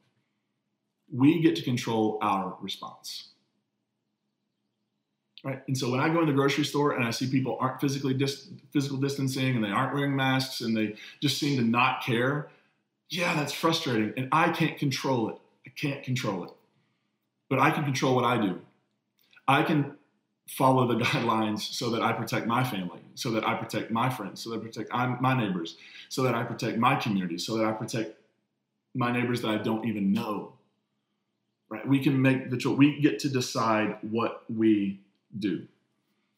we 1.12 1.41
get 1.41 1.55
to 1.57 1.62
control 1.62 2.19
our 2.23 2.57
response. 2.61 3.29
Right? 5.45 5.61
And 5.67 5.76
so 5.76 5.91
when 5.91 6.00
I 6.00 6.09
go 6.09 6.21
in 6.21 6.26
the 6.26 6.33
grocery 6.33 6.64
store 6.64 6.93
and 6.93 7.05
I 7.05 7.11
see 7.11 7.29
people 7.29 7.59
aren't 7.61 7.81
physically 7.81 8.14
dis- 8.14 8.49
physical 8.73 8.97
distancing 8.97 9.57
and 9.57 9.64
they 9.64 9.71
aren't 9.71 9.93
wearing 9.93 10.17
masks 10.17 10.61
and 10.61 10.76
they 10.76 10.95
just 11.21 11.38
seem 11.38 11.59
to 11.59 11.64
not 11.64 12.02
care, 12.02 12.49
yeah, 13.12 13.35
that's 13.35 13.52
frustrating. 13.52 14.14
And 14.16 14.28
I 14.33 14.50
can't 14.50 14.78
control 14.78 15.28
it. 15.28 15.37
I 15.66 15.71
can't 15.76 16.02
control 16.02 16.45
it. 16.45 16.50
But 17.50 17.59
I 17.59 17.71
can 17.71 17.85
control 17.85 18.16
what 18.16 18.25
I 18.25 18.40
do. 18.40 18.62
I 19.47 19.62
can 19.64 19.99
follow 20.49 20.87
the 20.87 20.95
guidelines 21.04 21.61
so 21.61 21.90
that 21.90 22.00
I 22.00 22.14
protect 22.14 22.47
my 22.47 22.64
family, 22.64 23.00
so 23.14 23.31
that 23.33 23.47
I 23.47 23.54
protect 23.54 23.90
my 23.90 24.09
friends, 24.09 24.42
so 24.42 24.49
that 24.50 24.57
I 24.57 24.61
protect 24.61 24.90
my 25.21 25.38
neighbors, 25.38 25.76
so 26.09 26.23
that 26.23 26.35
I 26.35 26.42
protect 26.42 26.78
my 26.78 26.97
community, 26.97 27.37
so 27.37 27.59
that 27.59 27.66
I 27.66 27.73
protect 27.73 28.19
my 28.95 29.12
neighbors 29.12 29.42
that 29.42 29.50
I 29.50 29.59
don't 29.59 29.87
even 29.87 30.14
know. 30.14 30.54
Right? 31.69 31.87
We 31.87 32.02
can 32.02 32.21
make 32.21 32.50
the 32.50 32.57
choice. 32.57 32.78
We 32.78 32.99
get 32.99 33.19
to 33.21 33.28
decide 33.28 33.99
what 34.00 34.45
we 34.50 35.00
do. 35.38 35.66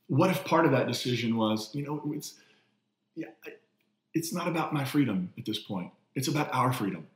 What 0.09 0.31
if 0.31 0.45
part 0.45 0.66
of 0.66 0.73
that 0.73 0.88
decision 0.88 1.37
was, 1.37 1.73
you 1.73 1.85
know, 1.85 2.02
it's 2.12 2.35
yeah, 3.14 3.28
it's 4.12 4.33
not 4.33 4.49
about 4.49 4.75
my 4.75 4.85
freedom 4.85 5.33
at 5.38 5.45
this 5.45 5.61
point. 5.61 5.93
It's 6.14 6.28
about 6.28 6.52
our 6.54 6.73
freedom. 6.73 7.06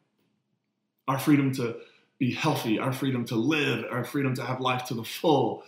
Our 1.06 1.18
freedom 1.18 1.52
to 1.54 1.76
be 2.18 2.32
healthy, 2.32 2.78
our 2.78 2.92
freedom 2.92 3.24
to 3.26 3.36
live, 3.36 3.84
our 3.90 4.04
freedom 4.04 4.34
to 4.34 4.44
have 4.44 4.60
life 4.60 4.84
to 4.86 4.94
the 4.94 5.04
full. 5.04 5.62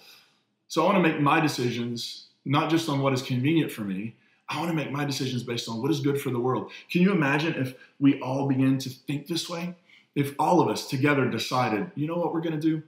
So 0.68 0.82
I 0.82 0.92
want 0.92 1.04
to 1.04 1.08
make 1.08 1.20
my 1.20 1.40
decisions 1.40 2.26
not 2.44 2.70
just 2.70 2.88
on 2.88 3.00
what 3.00 3.12
is 3.12 3.22
convenient 3.22 3.70
for 3.70 3.82
me. 3.82 4.16
I 4.48 4.58
want 4.58 4.68
to 4.70 4.74
make 4.74 4.90
my 4.90 5.04
decisions 5.04 5.44
based 5.44 5.68
on 5.68 5.80
what 5.80 5.90
is 5.90 6.00
good 6.00 6.20
for 6.20 6.30
the 6.30 6.40
world. 6.40 6.72
Can 6.90 7.02
you 7.02 7.12
imagine 7.12 7.54
if 7.54 7.74
we 8.00 8.20
all 8.20 8.48
began 8.48 8.78
to 8.78 8.90
think 8.90 9.28
this 9.28 9.48
way? 9.48 9.74
If 10.16 10.34
all 10.40 10.60
of 10.60 10.68
us 10.68 10.88
together 10.88 11.30
decided, 11.30 11.90
you 11.94 12.08
know 12.08 12.16
what 12.16 12.34
we're 12.34 12.40
going 12.40 12.58
to 12.58 12.60
do? 12.60 12.82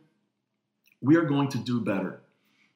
We 1.01 1.17
are 1.17 1.25
going 1.25 1.49
to 1.49 1.59
do 1.59 1.81
better. 1.81 2.21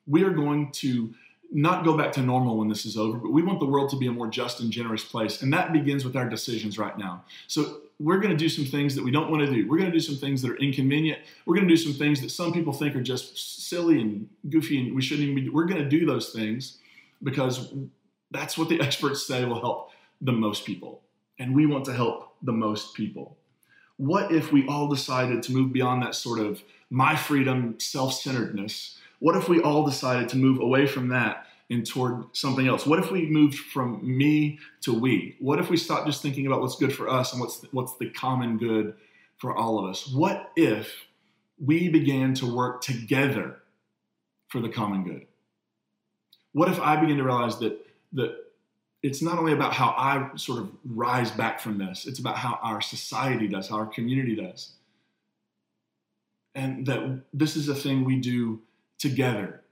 We 0.06 0.22
are 0.22 0.30
going 0.30 0.70
to 0.72 1.12
not 1.52 1.84
go 1.84 1.96
back 1.96 2.12
to 2.12 2.22
normal 2.22 2.58
when 2.58 2.68
this 2.68 2.84
is 2.84 2.96
over, 2.96 3.18
but 3.18 3.30
we 3.30 3.42
want 3.42 3.60
the 3.60 3.66
world 3.66 3.90
to 3.90 3.96
be 3.96 4.06
a 4.06 4.12
more 4.12 4.26
just 4.26 4.60
and 4.60 4.70
generous 4.70 5.04
place. 5.04 5.42
And 5.42 5.52
that 5.52 5.72
begins 5.72 6.04
with 6.04 6.16
our 6.16 6.28
decisions 6.28 6.78
right 6.78 6.96
now. 6.98 7.24
So 7.46 7.82
we're 7.98 8.18
going 8.18 8.30
to 8.30 8.36
do 8.36 8.48
some 8.48 8.64
things 8.64 8.94
that 8.94 9.04
we 9.04 9.10
don't 9.10 9.30
want 9.30 9.46
to 9.46 9.52
do. 9.52 9.68
We're 9.68 9.78
going 9.78 9.90
to 9.90 9.96
do 9.96 10.00
some 10.00 10.16
things 10.16 10.42
that 10.42 10.50
are 10.50 10.56
inconvenient. 10.56 11.20
We're 11.46 11.54
going 11.54 11.68
to 11.68 11.74
do 11.74 11.80
some 11.80 11.94
things 11.94 12.20
that 12.20 12.30
some 12.30 12.52
people 12.52 12.72
think 12.72 12.94
are 12.94 13.02
just 13.02 13.68
silly 13.68 14.00
and 14.00 14.28
goofy 14.50 14.80
and 14.80 14.94
we 14.94 15.02
shouldn't 15.02 15.28
even 15.28 15.44
be. 15.44 15.48
We're 15.48 15.64
going 15.64 15.82
to 15.82 15.88
do 15.88 16.04
those 16.04 16.30
things 16.30 16.78
because 17.22 17.72
that's 18.30 18.58
what 18.58 18.68
the 18.68 18.80
experts 18.82 19.26
say 19.26 19.44
will 19.44 19.60
help 19.60 19.90
the 20.20 20.32
most 20.32 20.64
people. 20.64 21.02
And 21.38 21.54
we 21.54 21.66
want 21.66 21.84
to 21.86 21.92
help 21.92 22.34
the 22.42 22.52
most 22.52 22.94
people. 22.94 23.36
What 23.98 24.30
if 24.30 24.52
we 24.52 24.66
all 24.68 24.88
decided 24.88 25.42
to 25.44 25.52
move 25.52 25.72
beyond 25.72 26.02
that 26.02 26.14
sort 26.14 26.38
of 26.38 26.62
my 26.90 27.16
freedom, 27.16 27.78
self 27.78 28.12
centeredness? 28.14 28.98
What 29.18 29.36
if 29.36 29.48
we 29.48 29.60
all 29.60 29.84
decided 29.84 30.28
to 30.30 30.36
move 30.36 30.60
away 30.60 30.86
from 30.86 31.08
that 31.08 31.46
and 31.70 31.86
toward 31.86 32.24
something 32.36 32.66
else? 32.66 32.86
What 32.86 32.98
if 32.98 33.10
we 33.10 33.26
moved 33.26 33.56
from 33.56 34.00
me 34.02 34.58
to 34.82 34.92
we? 34.92 35.36
What 35.40 35.58
if 35.58 35.70
we 35.70 35.76
stopped 35.76 36.06
just 36.06 36.22
thinking 36.22 36.46
about 36.46 36.60
what's 36.60 36.76
good 36.76 36.94
for 36.94 37.08
us 37.08 37.32
and 37.32 37.40
what's 37.40 37.62
what's 37.72 37.96
the 37.96 38.10
common 38.10 38.58
good 38.58 38.94
for 39.38 39.56
all 39.56 39.78
of 39.78 39.90
us? 39.90 40.06
What 40.08 40.52
if 40.56 40.92
we 41.58 41.88
began 41.88 42.34
to 42.34 42.54
work 42.54 42.82
together 42.82 43.58
for 44.48 44.60
the 44.60 44.68
common 44.68 45.04
good? 45.04 45.26
What 46.52 46.68
if 46.68 46.80
I 46.80 46.96
begin 46.96 47.16
to 47.16 47.24
realize 47.24 47.58
that 47.58 47.84
that 48.12 48.46
it's 49.02 49.22
not 49.22 49.38
only 49.38 49.52
about 49.52 49.72
how 49.72 49.94
I 49.96 50.30
sort 50.36 50.60
of 50.60 50.70
rise 50.84 51.30
back 51.30 51.60
from 51.60 51.78
this, 51.78 52.06
it's 52.06 52.18
about 52.18 52.36
how 52.36 52.58
our 52.62 52.80
society 52.80 53.46
does, 53.46 53.68
how 53.68 53.76
our 53.76 53.86
community 53.86 54.34
does. 54.34 54.72
And 56.54 56.86
that 56.86 57.22
this 57.32 57.56
is 57.56 57.68
a 57.68 57.74
thing 57.74 58.04
we 58.04 58.16
do 58.16 58.60
together. 58.98 59.62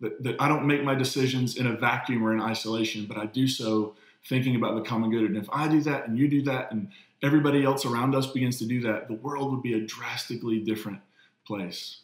That, 0.00 0.22
that 0.24 0.36
I 0.40 0.48
don't 0.48 0.66
make 0.66 0.84
my 0.84 0.94
decisions 0.94 1.56
in 1.56 1.66
a 1.66 1.76
vacuum 1.76 2.22
or 2.22 2.34
in 2.34 2.40
isolation, 2.40 3.06
but 3.06 3.16
I 3.16 3.26
do 3.26 3.48
so 3.48 3.94
thinking 4.28 4.56
about 4.56 4.74
the 4.74 4.82
common 4.82 5.10
good. 5.10 5.24
And 5.24 5.36
if 5.36 5.48
I 5.50 5.68
do 5.68 5.80
that 5.82 6.08
and 6.08 6.18
you 6.18 6.28
do 6.28 6.42
that 6.42 6.70
and 6.70 6.88
everybody 7.22 7.64
else 7.64 7.86
around 7.86 8.14
us 8.14 8.26
begins 8.26 8.58
to 8.58 8.66
do 8.66 8.80
that, 8.82 9.08
the 9.08 9.14
world 9.14 9.52
would 9.52 9.62
be 9.62 9.74
a 9.74 9.80
drastically 9.80 10.58
different 10.58 11.00
place. 11.46 12.00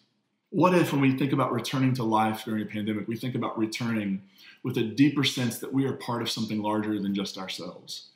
What 0.51 0.75
if, 0.75 0.93
when 0.93 1.01
we 1.01 1.17
think 1.17 1.33
about 1.33 1.53
returning 1.53 1.95
to 1.95 2.05
life 2.05 2.45
during 2.45 2.63
a 2.63 2.67
pandemic, 2.67 3.09
we 3.09 3.17
think 3.17 3.35
about 3.35 3.59
returning 3.59 4.23
with 4.63 4.77
a 4.77 4.83
deeper 4.83 5.25
sense 5.25 5.59
that 5.59 5.73
we 5.73 5.87
are 5.87 5.95
part 5.95 6.23
of 6.23 6.31
something 6.31 6.61
larger 6.61 7.01
than 7.01 7.15
just 7.15 7.39
ourselves? 7.39 8.11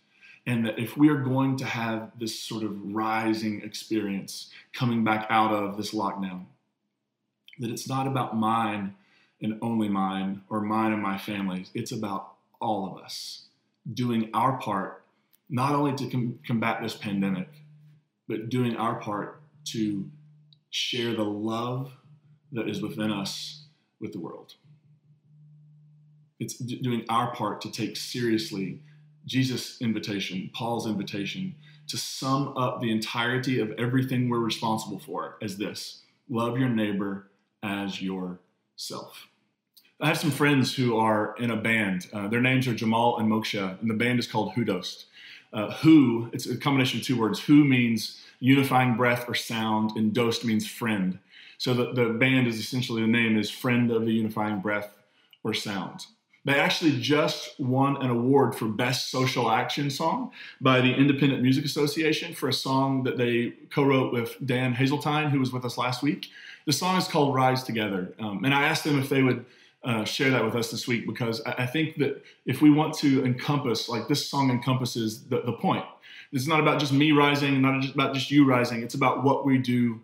And 0.46 0.64
that 0.64 0.78
if 0.78 0.96
we 0.96 1.08
are 1.08 1.16
going 1.16 1.56
to 1.56 1.64
have 1.64 2.12
this 2.18 2.38
sort 2.38 2.62
of 2.62 2.94
rising 2.94 3.62
experience 3.62 4.50
coming 4.72 5.02
back 5.02 5.26
out 5.30 5.52
of 5.52 5.76
this 5.76 5.92
lockdown, 5.92 6.44
that 7.58 7.70
it's 7.70 7.88
not 7.88 8.06
about 8.06 8.36
mine 8.36 8.94
and 9.40 9.58
only 9.62 9.88
mine 9.88 10.42
or 10.48 10.60
mine 10.60 10.92
and 10.92 11.02
my 11.02 11.18
family. 11.18 11.66
It's 11.74 11.92
about 11.92 12.34
all 12.60 12.90
of 12.90 13.02
us 13.02 13.46
doing 13.92 14.30
our 14.34 14.58
part, 14.58 15.04
not 15.48 15.74
only 15.74 15.94
to 15.94 16.08
com- 16.08 16.38
combat 16.46 16.80
this 16.82 16.96
pandemic, 16.96 17.48
but 18.28 18.48
doing 18.48 18.76
our 18.76 18.96
part 18.96 19.40
to 19.66 20.10
share 20.70 21.14
the 21.14 21.24
love 21.24 21.92
that 22.52 22.68
is 22.68 22.82
within 22.82 23.10
us 23.10 23.64
with 24.00 24.12
the 24.12 24.20
world. 24.20 24.54
It's 26.38 26.58
doing 26.58 27.04
our 27.08 27.34
part 27.34 27.60
to 27.62 27.70
take 27.70 27.96
seriously 27.96 28.80
Jesus' 29.26 29.80
invitation, 29.80 30.50
Paul's 30.54 30.86
invitation, 30.86 31.54
to 31.88 31.96
sum 31.96 32.56
up 32.56 32.80
the 32.80 32.90
entirety 32.90 33.58
of 33.58 33.72
everything 33.72 34.28
we're 34.28 34.38
responsible 34.38 34.98
for 34.98 35.36
as 35.42 35.56
this 35.56 36.02
love 36.28 36.58
your 36.58 36.68
neighbor 36.68 37.30
as 37.62 38.00
yourself. 38.00 39.28
I 40.00 40.08
have 40.08 40.18
some 40.18 40.30
friends 40.30 40.74
who 40.74 40.98
are 40.98 41.34
in 41.38 41.50
a 41.50 41.56
band. 41.56 42.06
Uh, 42.12 42.28
their 42.28 42.42
names 42.42 42.68
are 42.68 42.74
Jamal 42.74 43.18
and 43.18 43.30
Moksha, 43.30 43.80
and 43.80 43.88
the 43.88 43.94
band 43.94 44.18
is 44.18 44.26
called 44.26 44.52
Hudost. 44.52 45.04
Uh, 45.52 45.72
who, 45.76 46.28
it's 46.32 46.46
a 46.46 46.56
combination 46.56 47.00
of 47.00 47.06
two 47.06 47.18
words. 47.18 47.40
Who 47.40 47.64
means 47.64 48.22
unifying 48.40 48.96
breath 48.96 49.24
or 49.28 49.34
sound, 49.34 49.92
and 49.96 50.12
dost 50.12 50.44
means 50.44 50.66
friend. 50.66 51.18
So 51.58 51.72
the, 51.72 51.92
the 51.92 52.10
band 52.10 52.46
is 52.46 52.58
essentially 52.58 53.00
the 53.02 53.08
name 53.08 53.38
is 53.38 53.50
Friend 53.50 53.90
of 53.90 54.04
the 54.04 54.12
Unifying 54.12 54.60
Breath 54.60 54.90
or 55.42 55.54
Sound. 55.54 56.04
They 56.44 56.60
actually 56.60 57.00
just 57.00 57.58
won 57.58 57.96
an 58.02 58.10
award 58.10 58.54
for 58.54 58.66
Best 58.66 59.10
Social 59.10 59.50
Action 59.50 59.90
Song 59.90 60.30
by 60.60 60.80
the 60.80 60.94
Independent 60.94 61.42
Music 61.42 61.64
Association 61.64 62.34
for 62.34 62.48
a 62.48 62.52
song 62.52 63.02
that 63.02 63.16
they 63.16 63.54
co 63.70 63.82
wrote 63.82 64.12
with 64.12 64.36
Dan 64.44 64.74
Haseltine, 64.74 65.30
who 65.30 65.40
was 65.40 65.52
with 65.52 65.64
us 65.64 65.76
last 65.76 66.02
week. 66.02 66.28
The 66.66 66.72
song 66.72 66.96
is 66.96 67.06
called 67.06 67.34
Rise 67.34 67.62
Together. 67.62 68.12
Um, 68.18 68.44
and 68.44 68.52
I 68.52 68.64
asked 68.64 68.84
them 68.84 68.98
if 68.98 69.08
they 69.08 69.22
would 69.22 69.46
uh, 69.84 70.04
share 70.04 70.30
that 70.30 70.44
with 70.44 70.56
us 70.56 70.70
this 70.72 70.88
week 70.88 71.06
because 71.06 71.40
I, 71.46 71.52
I, 71.58 71.66
think 71.66 71.96
that 71.98 72.24
if 72.44 72.60
we 72.60 72.70
want 72.70 72.94
to 72.98 73.24
encompass, 73.24 73.88
like 73.88 74.08
this 74.08 74.28
song 74.28 74.50
encompasses 74.50 75.28
the, 75.28 75.42
the 75.42 75.52
point. 75.52 75.84
It's 76.32 76.48
not 76.48 76.58
about 76.58 76.80
just 76.80 76.92
me 76.92 77.12
rising, 77.12 77.62
not 77.62 77.80
just 77.82 77.94
about 77.94 78.12
just 78.12 78.32
you 78.32 78.44
rising. 78.44 78.82
It's 78.82 78.96
about 78.96 79.22
what 79.22 79.46
we 79.46 79.58
do 79.58 80.00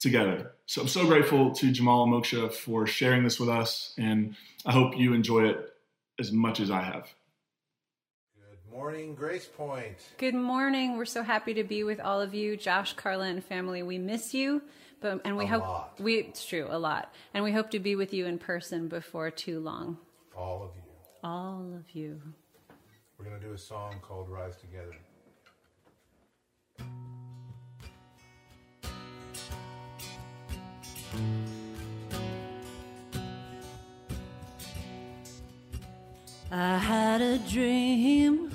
together. 0.00 0.52
So 0.66 0.82
I'm 0.82 0.88
so 0.88 1.06
grateful 1.06 1.52
to 1.52 1.70
Jamal 1.70 2.02
and 2.02 2.12
Moksha 2.12 2.52
for 2.52 2.88
sharing 2.88 3.22
this 3.22 3.38
with 3.38 3.48
us, 3.48 3.94
and 3.96 4.34
I 4.66 4.72
hope 4.72 4.98
you 4.98 5.12
enjoy 5.12 5.48
it 5.48 5.72
as 6.18 6.32
much 6.32 6.58
as 6.58 6.72
I 6.72 6.82
have. 6.82 7.08
Good 8.36 8.76
morning, 8.76 9.16
GracePointe. 9.16 9.94
Good 10.18 10.34
morning. 10.34 10.96
We're 10.96 11.04
so 11.04 11.22
happy 11.22 11.54
to 11.54 11.62
be 11.62 11.84
with 11.84 12.00
all 12.00 12.20
of 12.20 12.34
you, 12.34 12.56
Josh, 12.56 12.94
Carla, 12.94 13.26
and 13.26 13.44
family. 13.44 13.84
We 13.84 13.98
miss 13.98 14.34
you, 14.34 14.62
but 15.00 15.20
and 15.24 15.36
we 15.36 15.44
a 15.44 15.48
hope 15.48 15.62
lot. 15.62 16.00
we 16.00 16.16
it's 16.16 16.44
true 16.44 16.66
a 16.70 16.78
lot, 16.78 17.12
and 17.34 17.42
we 17.42 17.52
hope 17.52 17.70
to 17.70 17.78
be 17.78 17.96
with 17.96 18.12
you 18.12 18.26
in 18.26 18.38
person 18.38 18.88
before 18.88 19.30
too 19.30 19.60
long. 19.60 19.98
All 20.36 20.62
of 20.62 20.70
you. 20.76 20.82
All 21.22 21.72
of 21.74 21.94
you. 21.94 22.20
We're 23.18 23.26
going 23.26 23.40
to 23.40 23.46
do 23.46 23.52
a 23.52 23.58
song 23.58 23.96
called 24.00 24.30
Rise 24.30 24.56
Together. 24.56 24.96
I 36.52 36.78
had 36.78 37.20
a 37.20 37.38
dream. 37.38 38.50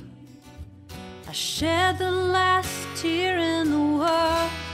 I 1.27 1.31
shed 1.31 1.97
the 1.97 2.11
last 2.11 2.87
tear 2.95 3.37
in 3.37 3.71
the 3.71 3.79
world. 3.79 4.64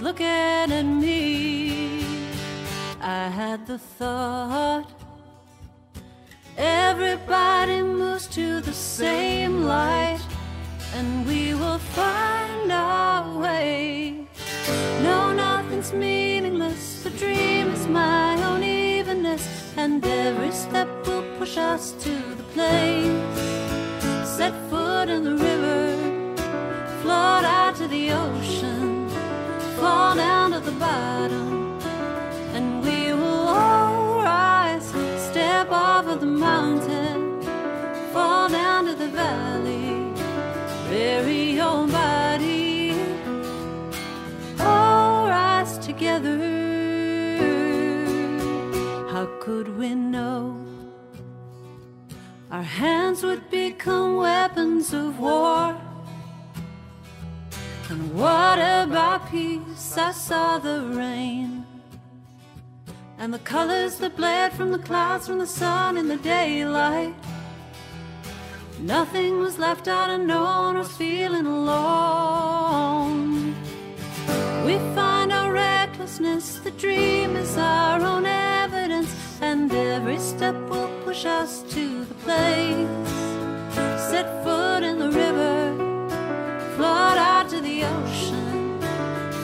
Looking 0.00 0.26
at 0.26 0.82
me. 0.82 2.04
I 3.00 3.28
had 3.28 3.66
the 3.66 3.78
thought. 3.78 4.88
Everybody 6.56 7.82
moves 7.82 8.26
to 8.28 8.60
the 8.60 8.72
same 8.72 9.64
light, 9.64 10.20
and 10.94 11.26
we 11.26 11.54
will 11.54 11.78
find 11.78 12.70
our 12.72 13.38
way. 13.38 14.26
No, 15.02 15.32
nothing's 15.32 15.92
meaningless. 15.92 17.02
The 17.02 17.10
dream 17.10 17.68
is 17.68 17.86
my 17.86 18.36
own 18.44 18.62
evenness, 18.62 19.72
and 19.76 20.04
every 20.04 20.52
step 20.52 20.88
will 21.06 21.24
push 21.38 21.56
us 21.56 21.92
to 22.04 22.14
the 22.38 22.46
place. 22.54 23.10
Set 24.36 24.54
foot 24.68 25.08
in 25.08 25.24
the 25.24 25.36
river, 25.36 25.96
float 27.02 27.44
out 27.44 27.76
to 27.76 27.88
the 27.88 28.12
ocean, 28.12 28.89
the 30.64 30.72
bottom, 30.72 31.78
and 32.54 32.82
we 32.82 33.12
will 33.12 33.48
all 33.48 34.22
rise. 34.22 34.88
Step 35.30 35.70
of 35.70 36.20
the 36.20 36.26
mountain, 36.26 37.40
fall 38.12 38.48
down 38.48 38.86
to 38.86 38.94
the 38.94 39.08
valley, 39.08 40.12
bury 40.90 41.52
your 41.52 41.86
body 41.86 42.70
all 44.62 45.28
rise 45.28 45.78
together. 45.78 46.38
How 49.12 49.26
could 49.40 49.68
we 49.78 49.94
know 49.94 50.56
our 52.50 52.62
hands 52.62 53.22
would 53.22 53.50
become 53.50 54.16
weapons 54.16 54.92
of 54.92 55.18
war? 55.18 55.76
And 57.88 58.14
what 58.14 58.58
about 58.58 59.30
peace? 59.30 59.69
I 59.98 60.12
saw 60.12 60.58
the 60.58 60.82
rain. 60.94 61.66
And 63.18 63.34
the 63.34 63.40
colors 63.40 63.98
that 63.98 64.16
bled 64.16 64.52
from 64.52 64.70
the 64.70 64.78
clouds, 64.78 65.26
from 65.26 65.38
the 65.38 65.46
sun 65.46 65.96
in 65.96 66.08
the 66.08 66.16
daylight. 66.16 67.14
Nothing 68.80 69.40
was 69.40 69.58
left 69.58 69.88
out, 69.88 70.10
and 70.10 70.26
no 70.26 70.42
one 70.42 70.78
was 70.78 70.92
feeling 70.96 71.46
alone. 71.46 73.54
We 74.64 74.78
find 74.94 75.32
our 75.32 75.52
recklessness, 75.52 76.60
the 76.60 76.70
dream 76.70 77.36
is 77.36 77.56
our 77.56 78.00
own 78.00 78.26
evidence, 78.26 79.12
and 79.40 79.72
every 79.72 80.18
step 80.18 80.54
will 80.70 80.88
push 81.04 81.24
us 81.24 81.62
to 81.74 82.04
the 82.04 82.14
place. 82.14 83.09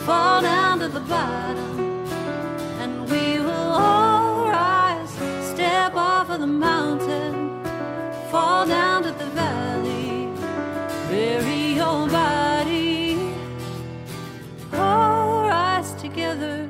Fall 0.07 0.41
down 0.41 0.79
to 0.79 0.87
the 0.87 1.01
bottom, 1.01 2.07
and 2.81 3.09
we 3.11 3.39
will 3.39 3.71
all 3.87 4.47
rise. 4.47 5.11
Step 5.53 5.95
off 5.95 6.29
of 6.29 6.39
the 6.39 6.47
mountain, 6.47 7.61
fall 8.31 8.65
down 8.65 9.03
to 9.03 9.11
the 9.11 9.29
valley, 9.41 10.29
bury 11.09 11.73
your 11.81 12.07
body. 12.07 13.19
All 14.71 15.43
rise 15.43 15.91
together, 15.95 16.69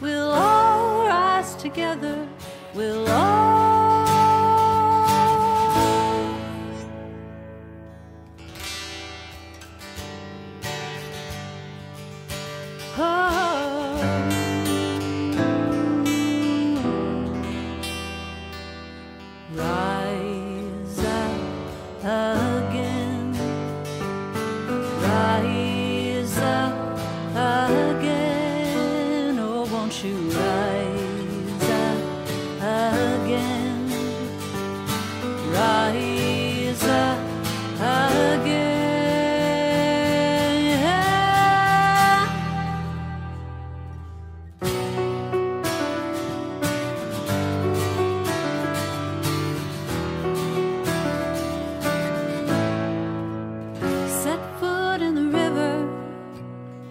we'll 0.00 0.30
all 0.30 1.04
rise 1.06 1.56
together, 1.56 2.26
we'll 2.74 3.06
all. 3.06 3.47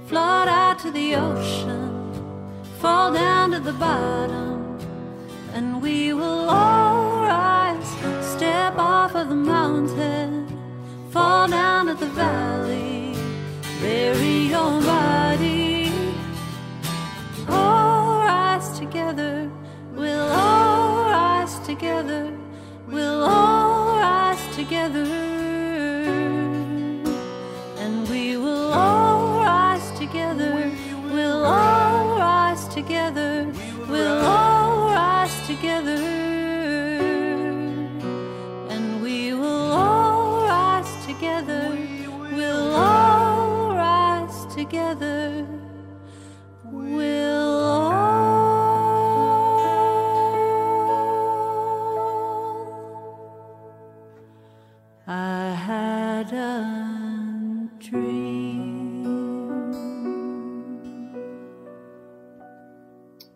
Float 0.07 0.47
out 0.47 0.79
to 0.79 0.89
the 0.89 1.15
ocean, 1.15 2.13
fall 2.79 3.11
down 3.11 3.51
to 3.51 3.59
the 3.59 3.73
bottom, 3.73 4.79
and 5.53 5.81
we 5.81 6.13
will 6.13 6.49
all 6.49 7.23
rise. 7.23 7.85
Step 8.25 8.77
off 8.77 9.15
of 9.15 9.27
the 9.27 9.35
mountain, 9.35 10.47
fall 11.11 11.49
down 11.49 11.87
to 11.87 11.93
the 11.93 12.05
valley, 12.07 13.13
bury 13.81 14.47
your 14.55 14.81
body. 14.81 15.91
All 17.49 18.19
rise 18.19 18.79
together, 18.79 19.51
we'll 19.93 20.31
all 20.31 21.03
rise 21.03 21.59
together, 21.67 22.31
we'll 22.87 23.23
all 23.25 23.97
rise 23.97 24.55
together 24.55 25.26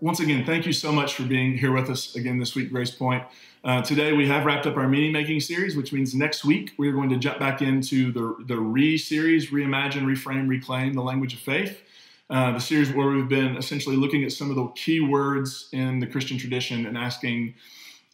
Once 0.01 0.19
again, 0.19 0.43
thank 0.43 0.65
you 0.65 0.73
so 0.73 0.91
much 0.91 1.13
for 1.13 1.21
being 1.21 1.55
here 1.55 1.71
with 1.71 1.87
us 1.87 2.15
again 2.15 2.39
this 2.39 2.55
week, 2.55 2.71
GracePointe. 2.71 3.23
Uh, 3.63 3.83
today 3.83 4.13
we 4.13 4.27
have 4.27 4.45
wrapped 4.45 4.65
up 4.65 4.75
our 4.75 4.87
meaning 4.87 5.11
making 5.11 5.39
series, 5.39 5.77
which 5.77 5.93
means 5.93 6.15
next 6.15 6.43
week 6.43 6.71
we're 6.79 6.91
going 6.91 7.07
to 7.07 7.17
jump 7.17 7.37
back 7.37 7.61
into 7.61 8.11
the, 8.11 8.43
the 8.47 8.57
Re 8.57 8.97
series 8.97 9.51
Reimagine, 9.51 10.01
Reframe, 10.01 10.49
Reclaim 10.49 10.93
the 10.93 11.03
Language 11.03 11.35
of 11.35 11.39
Faith. 11.39 11.83
Uh, 12.31 12.51
the 12.51 12.59
series 12.59 12.91
where 12.91 13.09
we've 13.09 13.29
been 13.29 13.55
essentially 13.57 13.95
looking 13.95 14.23
at 14.23 14.31
some 14.31 14.49
of 14.49 14.55
the 14.55 14.65
key 14.69 15.01
words 15.01 15.69
in 15.71 15.99
the 15.99 16.07
Christian 16.07 16.39
tradition 16.39 16.87
and 16.87 16.97
asking, 16.97 17.53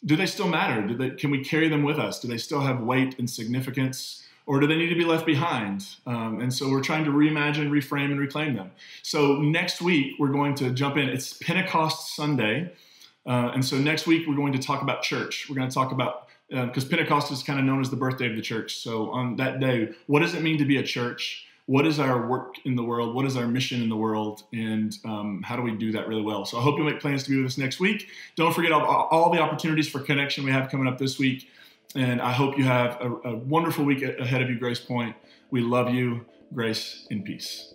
do 0.05 0.17
they 0.17 0.25
still 0.25 0.49
matter? 0.49 0.93
They, 0.93 1.11
can 1.11 1.31
we 1.31 1.41
carry 1.41 1.69
them 1.69 1.83
with 1.83 1.99
us? 1.99 2.19
Do 2.19 2.27
they 2.27 2.37
still 2.37 2.59
have 2.59 2.81
weight 2.81 3.17
and 3.17 3.29
significance? 3.29 4.26
Or 4.47 4.61
do 4.61 4.65
they 4.65 4.77
need 4.77 4.87
to 4.87 4.95
be 4.95 5.03
left 5.03 5.25
behind? 5.25 5.85
Um, 6.05 6.39
and 6.39 6.53
so 6.53 6.69
we're 6.69 6.81
trying 6.81 7.03
to 7.03 7.11
reimagine, 7.11 7.69
reframe, 7.69 8.11
and 8.11 8.19
reclaim 8.19 8.55
them. 8.55 8.71
So 9.03 9.41
next 9.41 9.81
week, 9.81 10.15
we're 10.19 10.29
going 10.29 10.55
to 10.55 10.71
jump 10.71 10.95
in. 10.95 11.09
It's 11.09 11.33
Pentecost 11.33 12.15
Sunday. 12.15 12.71
Uh, 13.25 13.51
and 13.53 13.63
so 13.63 13.77
next 13.77 14.07
week, 14.07 14.25
we're 14.25 14.37
going 14.37 14.53
to 14.53 14.59
talk 14.59 14.81
about 14.81 15.03
church. 15.03 15.47
We're 15.49 15.57
going 15.57 15.67
to 15.67 15.73
talk 15.73 15.91
about, 15.91 16.29
because 16.49 16.85
Pentecost 16.85 17.29
is 17.29 17.43
kind 17.43 17.59
of 17.59 17.65
known 17.65 17.81
as 17.81 17.89
the 17.89 17.97
birthday 17.97 18.29
of 18.29 18.37
the 18.37 18.41
church. 18.41 18.77
So 18.77 19.11
on 19.11 19.35
that 19.35 19.59
day, 19.59 19.89
what 20.07 20.21
does 20.21 20.33
it 20.33 20.41
mean 20.41 20.57
to 20.59 20.65
be 20.65 20.77
a 20.77 20.83
church? 20.83 21.45
What 21.65 21.85
is 21.85 21.99
our 21.99 22.25
work 22.25 22.55
in 22.63 22.77
the 22.77 22.83
world? 22.83 23.13
What 23.13 23.25
is 23.25 23.35
our 23.35 23.49
mission 23.49 23.81
in 23.81 23.89
the 23.89 23.97
world? 23.97 24.43
And 24.53 24.97
um, 25.03 25.43
how 25.43 25.57
do 25.57 25.61
we 25.61 25.71
do 25.71 25.91
that 25.91 26.07
really 26.07 26.21
well? 26.21 26.45
So 26.45 26.57
I 26.57 26.61
hope 26.61 26.77
you 26.77 26.85
make 26.85 27.01
plans 27.01 27.23
to 27.25 27.29
be 27.31 27.35
with 27.35 27.47
us 27.47 27.57
next 27.57 27.81
week. 27.81 28.07
Don't 28.37 28.55
forget 28.55 28.71
all, 28.71 28.85
all 28.85 29.29
the 29.29 29.39
opportunities 29.39 29.89
for 29.89 29.99
connection 29.99 30.45
we 30.45 30.51
have 30.51 30.69
coming 30.69 30.87
up 30.87 30.97
this 30.97 31.19
week. 31.19 31.49
And 31.97 32.21
I 32.21 32.31
hope 32.31 32.59
you 32.59 32.65
have 32.65 33.01
a, 33.01 33.11
a 33.29 33.35
wonderful 33.35 33.83
week 33.83 34.03
ahead 34.03 34.43
of 34.43 34.51
you, 34.51 34.59
GracePointe. 34.59 35.15
We 35.51 35.61
love 35.61 35.89
you. 35.89 36.27
Grace 36.53 37.07
and 37.11 37.25
peace. 37.25 37.73